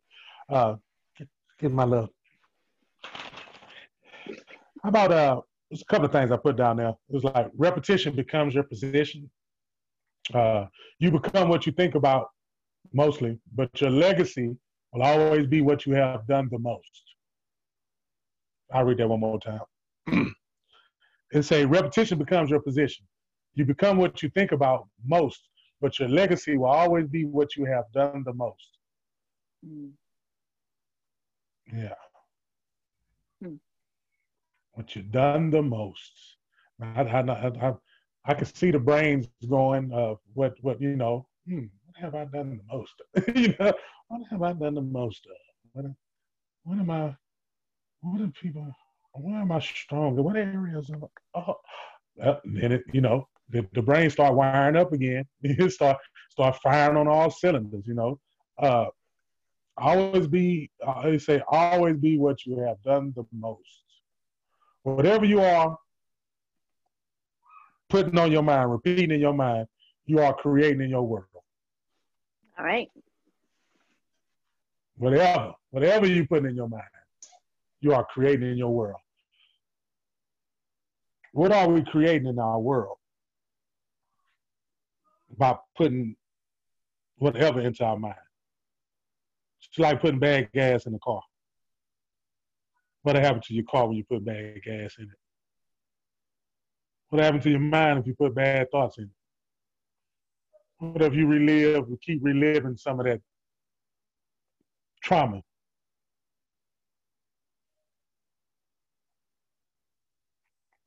[0.50, 0.76] Uh,
[1.60, 2.10] get my little.
[4.84, 5.42] How about uh?
[5.70, 6.90] There's a couple of things I put down there.
[6.90, 9.30] It was like repetition becomes your position.
[10.34, 10.66] Uh,
[11.00, 12.30] you become what you think about
[12.94, 14.56] mostly, but your legacy
[14.94, 17.04] will always be what you have done the most.
[18.74, 19.60] I'll read that one more time.
[21.32, 23.06] it say repetition becomes your position.
[23.56, 25.50] You become what you think about most,
[25.82, 28.78] but your legacy will always be what you have done the most.
[29.66, 29.92] Mm.
[31.74, 31.96] Yeah.
[33.42, 33.56] Hmm.
[34.74, 36.38] What you've done the most.
[36.82, 37.74] I, I, I, I,
[38.26, 42.26] I can see the brains going, uh, what, what, you know, hmm, what have I
[42.26, 43.02] done the most?
[43.36, 43.74] you know,
[44.08, 45.38] what have I done the most of?
[45.74, 45.86] What,
[46.64, 47.16] what am I,
[48.02, 48.76] what are people,
[49.14, 50.16] where am I strong?
[50.16, 51.04] What areas of,
[51.36, 51.56] oh,
[52.16, 55.26] well, then it, you know, the, the brain start wiring up again.
[55.44, 55.98] It start,
[56.30, 58.20] start firing on all cylinders, you know.
[58.62, 58.88] Uh,
[59.78, 63.84] always be, uh, they say, always be what you have done the most.
[64.84, 65.78] Whatever you are
[67.90, 69.68] putting on your mind, repeating in your mind,
[70.06, 71.26] you are creating in your world.
[72.58, 72.90] All right.
[74.98, 76.84] Whatever, whatever you put in your mind,
[77.82, 79.00] you are creating in your world.
[81.34, 82.97] What are we creating in our world?
[85.36, 86.16] By putting
[87.18, 88.16] whatever into our mind.
[89.60, 91.22] It's like putting bad gas in the car.
[93.02, 95.20] What happened to your car when you put bad gas in it?
[97.10, 99.10] What happened to your mind if you put bad thoughts in it?
[100.80, 103.22] What if you relive, keep reliving some of that
[105.02, 105.42] trauma?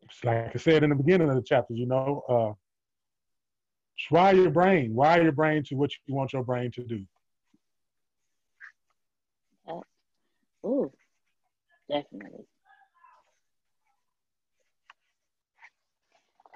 [0.03, 2.53] It's like I said in the beginning of the chapter, you know, uh,
[4.11, 7.05] wire your brain, wire your brain to what you want your brain to do.
[9.69, 9.81] Uh,
[10.67, 10.93] ooh,
[11.91, 12.47] definitely.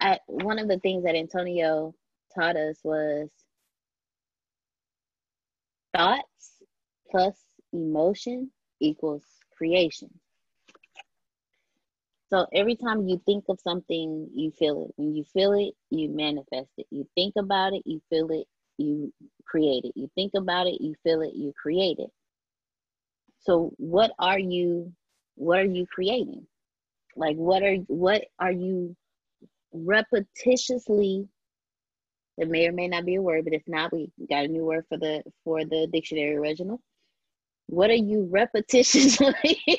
[0.01, 1.95] I, one of the things that Antonio
[2.35, 3.29] taught us was
[5.97, 6.63] thoughts
[7.11, 7.37] plus
[7.73, 8.51] emotion
[8.81, 9.25] equals
[9.57, 10.11] creation.
[12.31, 14.93] So every time you think of something, you feel it.
[14.97, 16.87] When you feel it, you manifest it.
[16.91, 18.47] You think about it, you feel it,
[18.79, 19.13] you
[19.45, 19.93] create it.
[19.95, 22.11] You think about it, you feel it, you create it.
[23.41, 24.93] So what are you
[25.37, 26.47] what are you creating?
[27.15, 28.97] Like what are what are you
[29.75, 31.29] repetitiously
[32.37, 34.65] it may or may not be a word, but if not, we got a new
[34.65, 36.81] word for the for the dictionary original.
[37.67, 39.57] What are you repetitiously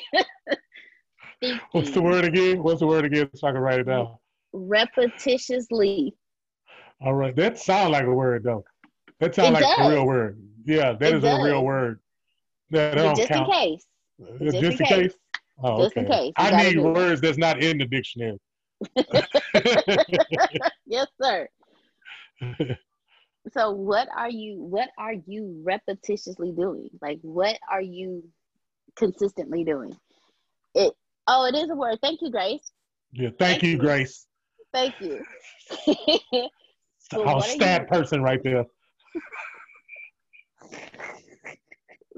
[1.72, 2.62] What's the word again?
[2.62, 4.16] What's the word again so I can write it down?
[4.54, 6.12] repetitiously?
[7.00, 7.36] All right.
[7.36, 8.64] That sounds like a word though.
[9.20, 10.40] That sounds like a real word.
[10.64, 12.00] Yeah, that It is a real word.
[12.70, 13.48] That don't just count.
[13.48, 13.86] in case.
[14.20, 14.96] Uh, just Just, in case.
[14.96, 15.14] case.
[15.62, 16.06] Oh, Just okay.
[16.06, 16.32] in case.
[16.38, 18.38] You I need words that's not in the dictionary.
[20.86, 21.48] yes, sir.
[23.52, 26.90] So what are you what are you repetitiously doing?
[27.00, 28.24] Like what are you
[28.96, 29.96] consistently doing?
[31.28, 31.98] Oh it is a word.
[32.02, 32.70] Thank you, Grace.
[33.12, 33.78] yeah, thank, Thank you, you.
[33.78, 34.26] Grace.
[34.72, 35.20] Thank you.
[37.08, 38.64] So A what are stat you- person right there.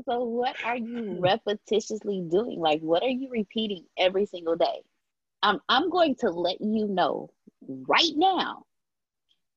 [0.04, 2.58] So what are you repetitiously doing?
[2.60, 4.82] Like what are you repeating every single day?
[5.42, 7.30] I'm I'm going to let you know
[7.66, 8.64] right now.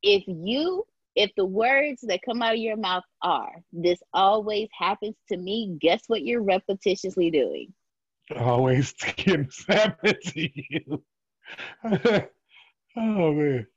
[0.03, 5.15] If you if the words that come out of your mouth are this always happens
[5.29, 7.73] to me, guess what you're repetitiously doing?
[8.37, 11.03] Always getting happening to you.
[12.97, 13.67] oh man.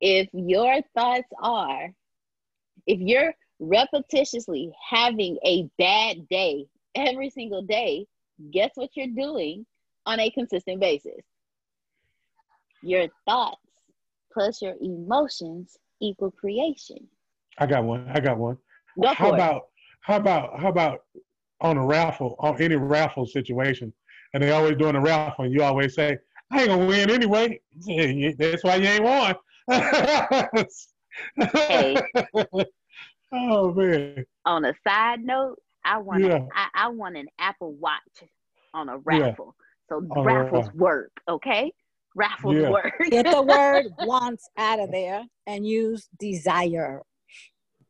[0.00, 1.90] If your thoughts are
[2.86, 8.06] if you're repetitiously having a bad day every single day,
[8.52, 9.66] guess what you're doing
[10.06, 11.22] on a consistent basis?
[12.82, 13.60] Your thoughts
[14.32, 17.06] plus your emotions equal creation.
[17.58, 18.08] I got one.
[18.12, 18.56] I got one.
[19.00, 19.34] Go how for it.
[19.34, 19.62] about
[20.00, 21.00] how about how about
[21.62, 23.92] on a raffle on any raffle situation?
[24.34, 26.16] and they always doing a raffle, and you always say,
[26.50, 27.60] "I ain't gonna win anyway."
[28.38, 29.34] That's why you ain't won.
[31.52, 31.98] Hey.
[33.32, 34.24] oh man.
[34.46, 36.40] On a side note, I want Yeah.
[36.54, 38.24] I, I want an Apple Watch
[38.72, 39.00] on a Yeah.
[39.04, 39.54] raffle.
[39.90, 40.78] So On raffles raffle.
[40.80, 41.70] work, okay?
[42.14, 42.70] Raffles Yeah.
[42.70, 42.94] work.
[43.10, 47.02] Get the word wants out of there and use desire.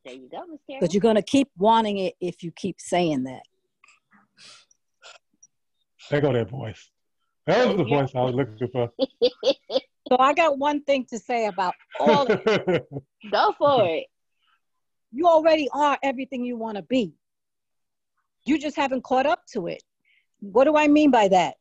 [0.04, 0.80] There you go, Miss Carol.
[0.80, 3.42] But you're going to keep wanting it if you keep saying that.
[6.12, 6.90] There go that voice.
[7.46, 8.92] That was the voice I was looking for.
[10.08, 12.86] So I got one thing to say about all of it.
[13.32, 14.06] Go for it.
[15.10, 17.14] You already are everything you want to be.
[18.44, 19.82] You just haven't caught up to it.
[20.40, 21.54] What do I mean by that?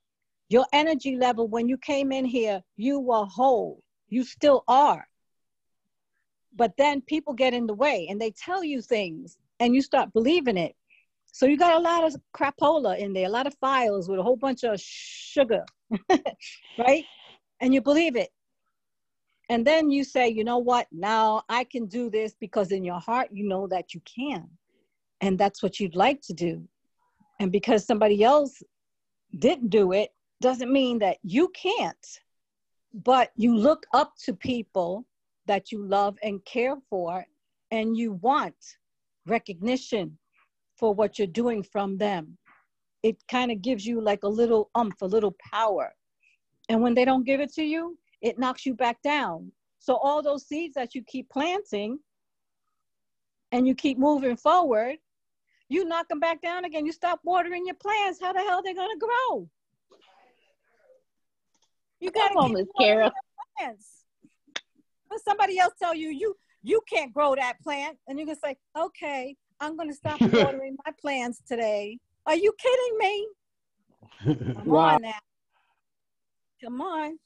[0.49, 3.82] Your energy level when you came in here, you were whole.
[4.10, 5.07] You still are.
[6.53, 10.11] But then people get in the way and they tell you things and you start
[10.11, 10.76] believing it.
[11.32, 14.24] So you got a lot of crapola in there, a lot of files with a
[14.24, 15.66] whole bunch of sugar,
[16.78, 17.06] right?
[17.62, 18.30] And you believe it.
[19.49, 20.88] And then you say, you know what?
[20.91, 24.48] Now I can do this because in your heart, you know that you can.
[25.22, 26.68] And that's what you'd like to do.
[27.40, 28.62] And because somebody else
[29.40, 32.08] didn't do it, doesn't mean that you can't.
[32.94, 35.06] But you look up to people
[35.48, 37.26] that you love and care for,
[37.72, 38.56] and you want
[39.26, 40.18] recognition
[40.82, 42.38] for what you're doing from them.
[43.03, 45.94] It kind of gives you like a little umph, a little power.
[46.68, 49.52] And when they don't give it to you, it knocks you back down.
[49.80, 51.99] So all those seeds that you keep planting
[53.52, 54.98] and you keep moving forward,
[55.70, 56.86] you knock them back down again.
[56.86, 58.20] You stop watering your plants.
[58.22, 59.48] How the hell are they gonna grow?
[61.99, 63.03] You gotta on, keep Miss Carol.
[63.03, 63.12] your
[63.58, 64.06] plants.
[65.08, 68.56] When somebody else tell you you you can't grow that plant, and you can say,
[68.78, 72.00] okay, I'm gonna stop watering my plants today.
[72.26, 73.28] Are you kidding me?
[74.56, 74.96] Come Wow.
[74.96, 75.14] on now.
[76.64, 77.20] Come on.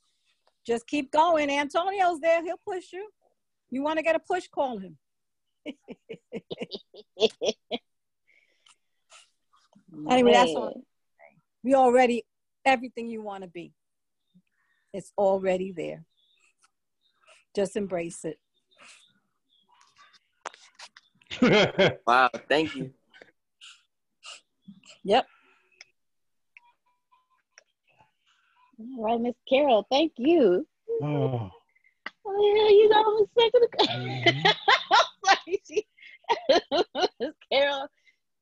[0.68, 1.49] Just keep going.
[1.49, 2.44] Antonio's there.
[2.44, 3.07] He'll push you.
[3.70, 4.98] You want to get a push, call him.
[10.10, 10.82] Anyway, that's all.
[11.64, 12.24] We already
[12.64, 13.72] everything you want to be.
[14.94, 16.03] It's already there.
[17.56, 18.38] Just embrace it.
[22.07, 22.91] Wow, thank you.
[25.03, 25.26] Yep.
[28.80, 30.66] All right, Miss Carol, thank you.
[31.02, 31.49] oh.
[32.28, 33.68] Oh, yeah, you know, Miss Second.
[34.34, 34.56] Mhm.
[35.26, 35.88] Sorry, she-
[37.20, 37.88] Miss Carol.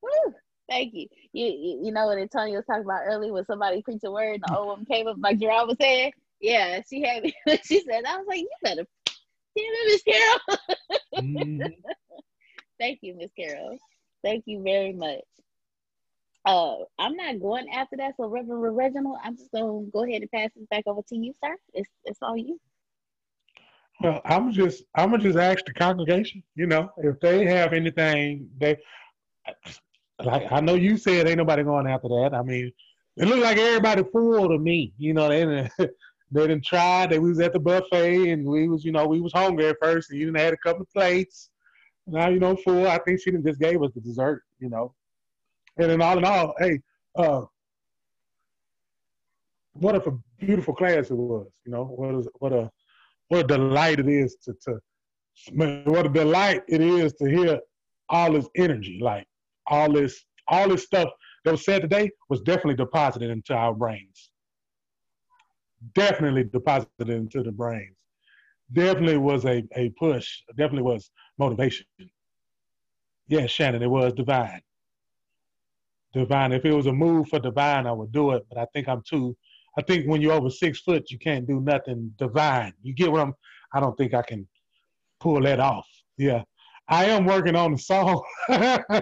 [0.01, 0.33] Woo,
[0.69, 1.07] thank you.
[1.33, 1.81] You, you.
[1.85, 4.57] you know what Antonio was talking about earlier when somebody preached a word and the
[4.57, 6.13] old woman came up like Gerard was saying?
[6.39, 7.33] Yeah, she had me.
[7.65, 8.85] she said, I was like, you better
[9.55, 10.39] hear me, Miss Carol.
[11.19, 11.73] Mhm.
[12.83, 13.77] Thank you, Miss Carol.
[14.25, 15.21] Thank you very much.
[16.45, 20.29] Uh, I'm not going after that, so Reverend Reginald, I'm just gonna go ahead and
[20.29, 21.55] pass this back over to you, sir.
[21.73, 22.59] It's it's all you.
[24.01, 26.43] Well, I'm just I'm gonna just ask the congregation.
[26.55, 28.75] You know, if they have anything, they
[30.21, 32.31] like I know you said ain't nobody going after that.
[32.33, 32.69] I mean,
[33.15, 34.91] it looked like everybody fooled to me.
[34.97, 35.71] You know, they didn't
[36.31, 37.07] they didn't try.
[37.07, 40.09] They was at the buffet and we was you know we was hungry at first
[40.09, 41.49] and you didn't had a couple of plates.
[42.05, 42.87] Now you know full.
[42.87, 44.43] I think she didn't just gave us the dessert.
[44.59, 44.93] You know,
[45.77, 46.79] and then all in all, hey,
[47.15, 47.43] uh,
[49.73, 51.47] what a beautiful class it was.
[51.65, 52.71] You know, what a
[53.29, 54.79] what a delight it is to, to
[55.53, 57.59] what a delight it is to hear
[58.09, 59.25] all this energy, like
[59.67, 61.09] all this all this stuff
[61.45, 64.29] that was said today was definitely deposited into our brains.
[65.95, 68.02] Definitely deposited into the brains.
[68.73, 70.41] Definitely was a, a push.
[70.49, 71.85] Definitely was motivation.
[73.27, 74.61] Yes, Shannon, it was divine.
[76.13, 76.51] Divine.
[76.51, 78.45] If it was a move for divine, I would do it.
[78.49, 79.35] But I think I'm too.
[79.77, 82.73] I think when you're over six foot, you can't do nothing divine.
[82.83, 83.33] You get what I'm?
[83.73, 84.47] I don't think I can
[85.19, 85.87] pull that off.
[86.17, 86.43] Yeah,
[86.87, 88.21] I am working on the song.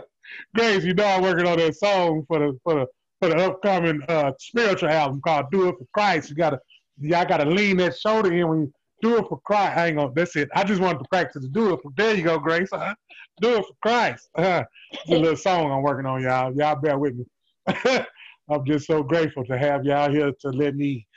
[0.56, 2.86] Grace, you know I'm working on that song for the for the
[3.20, 6.60] for the upcoming uh, spiritual album called "Do It for Christ." You gotta,
[7.00, 9.74] y'all gotta lean that shoulder in when you do it for Christ.
[9.74, 10.14] Hang on.
[10.16, 10.50] That's it.
[10.56, 11.80] I just wanted to practice do it.
[11.82, 12.72] For, there you go, Grace.
[12.72, 12.94] Uh,
[13.42, 14.30] do it for Christ.
[14.36, 16.54] Uh, it's a little song I'm working on, y'all.
[16.56, 17.26] Y'all bear with me.
[18.50, 21.08] I'm just so grateful to have y'all here to let me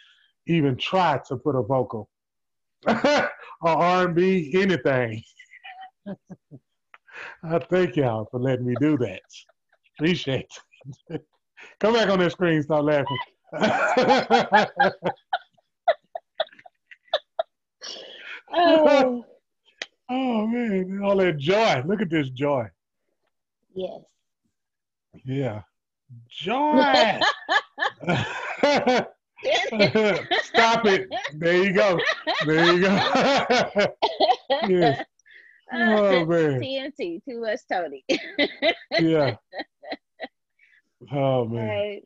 [0.47, 2.09] even try to put a vocal
[2.87, 3.31] or
[3.63, 5.23] R&B, anything.
[7.43, 9.23] I thank y'all for letting me do that.
[9.99, 10.49] Appreciate
[11.09, 11.25] it.
[11.81, 13.19] Come back on that screen, start laughing.
[18.57, 19.25] Oh
[20.11, 21.83] oh man, all that joy.
[21.87, 22.67] Look at this joy.
[23.75, 24.01] yes.
[25.25, 25.63] Yeah.
[26.29, 27.21] Joy.
[30.43, 31.09] Stop it.
[31.35, 31.99] There you go.
[32.47, 32.95] There you go.
[34.69, 35.05] yes.
[35.73, 36.61] Oh man.
[36.61, 38.05] TNT, too much Tony.
[39.01, 39.37] Yeah.
[41.13, 41.69] Oh man.
[41.69, 42.03] right.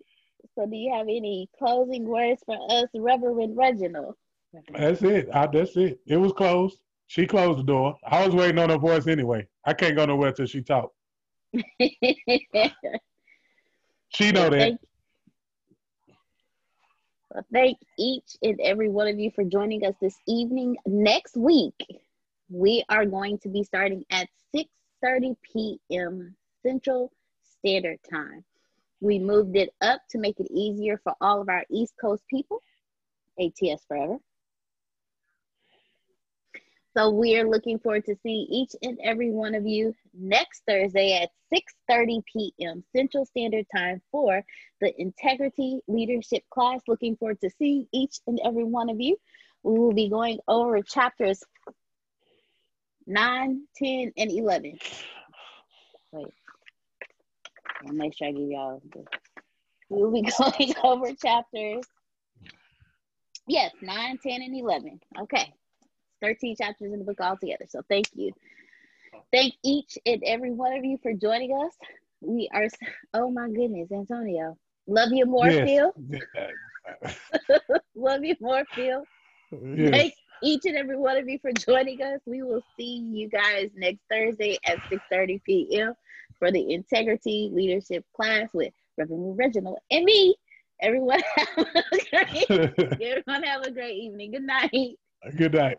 [0.54, 4.16] So, do you have any closing words for us, Reverend Reginald?
[4.72, 5.28] That's it.
[5.32, 6.00] I, that's it.
[6.06, 6.78] It was closed.
[7.06, 7.96] She closed the door.
[8.06, 9.46] I was waiting on her voice anyway.
[9.64, 10.92] I can't go nowhere till she talk.
[14.10, 14.58] She know that.
[14.58, 14.80] Thank,
[17.30, 20.76] well, thank each and every one of you for joining us this evening.
[20.86, 21.74] Next week,
[22.48, 26.34] we are going to be starting at 6:30 p.m.
[26.62, 27.12] Central
[27.58, 28.44] Standard Time.
[29.00, 32.62] We moved it up to make it easier for all of our East Coast people.
[33.38, 34.18] ATS forever.
[36.98, 41.22] So we are looking forward to seeing each and every one of you next Thursday
[41.22, 41.30] at
[41.88, 42.82] 6:30 p.m.
[42.92, 44.42] Central Standard Time for
[44.80, 46.80] the Integrity Leadership class.
[46.88, 49.16] Looking forward to seeing each and every one of you.
[49.62, 51.40] We will be going over chapters
[53.06, 54.78] 9, 10, and 11.
[56.10, 56.26] Wait.
[57.86, 59.04] I'll make sure I give y'all the
[59.88, 61.84] we will be going over chapters.
[63.46, 65.00] Yes, 9, 10, and 11.
[65.22, 65.54] Okay.
[66.22, 67.66] 13 chapters in the book altogether.
[67.68, 68.32] So thank you.
[69.32, 71.72] Thank each and every one of you for joining us.
[72.20, 72.66] We are,
[73.14, 74.56] oh my goodness, Antonio.
[74.86, 75.62] Love you more, Yes.
[75.62, 75.92] Phil.
[77.94, 79.06] Love you more, Phil.
[79.74, 79.92] Yes.
[79.92, 82.20] Thank each and every one of you for joining us.
[82.26, 85.94] We will see you guys next Thursday at 6:30 p.m.
[86.38, 90.36] for the Integrity Leadership class with Reverend Reginald and me.
[90.80, 92.50] Everyone have a great,
[93.00, 94.32] everyone have a great evening.
[94.32, 94.98] Good night.
[95.36, 95.78] Good night.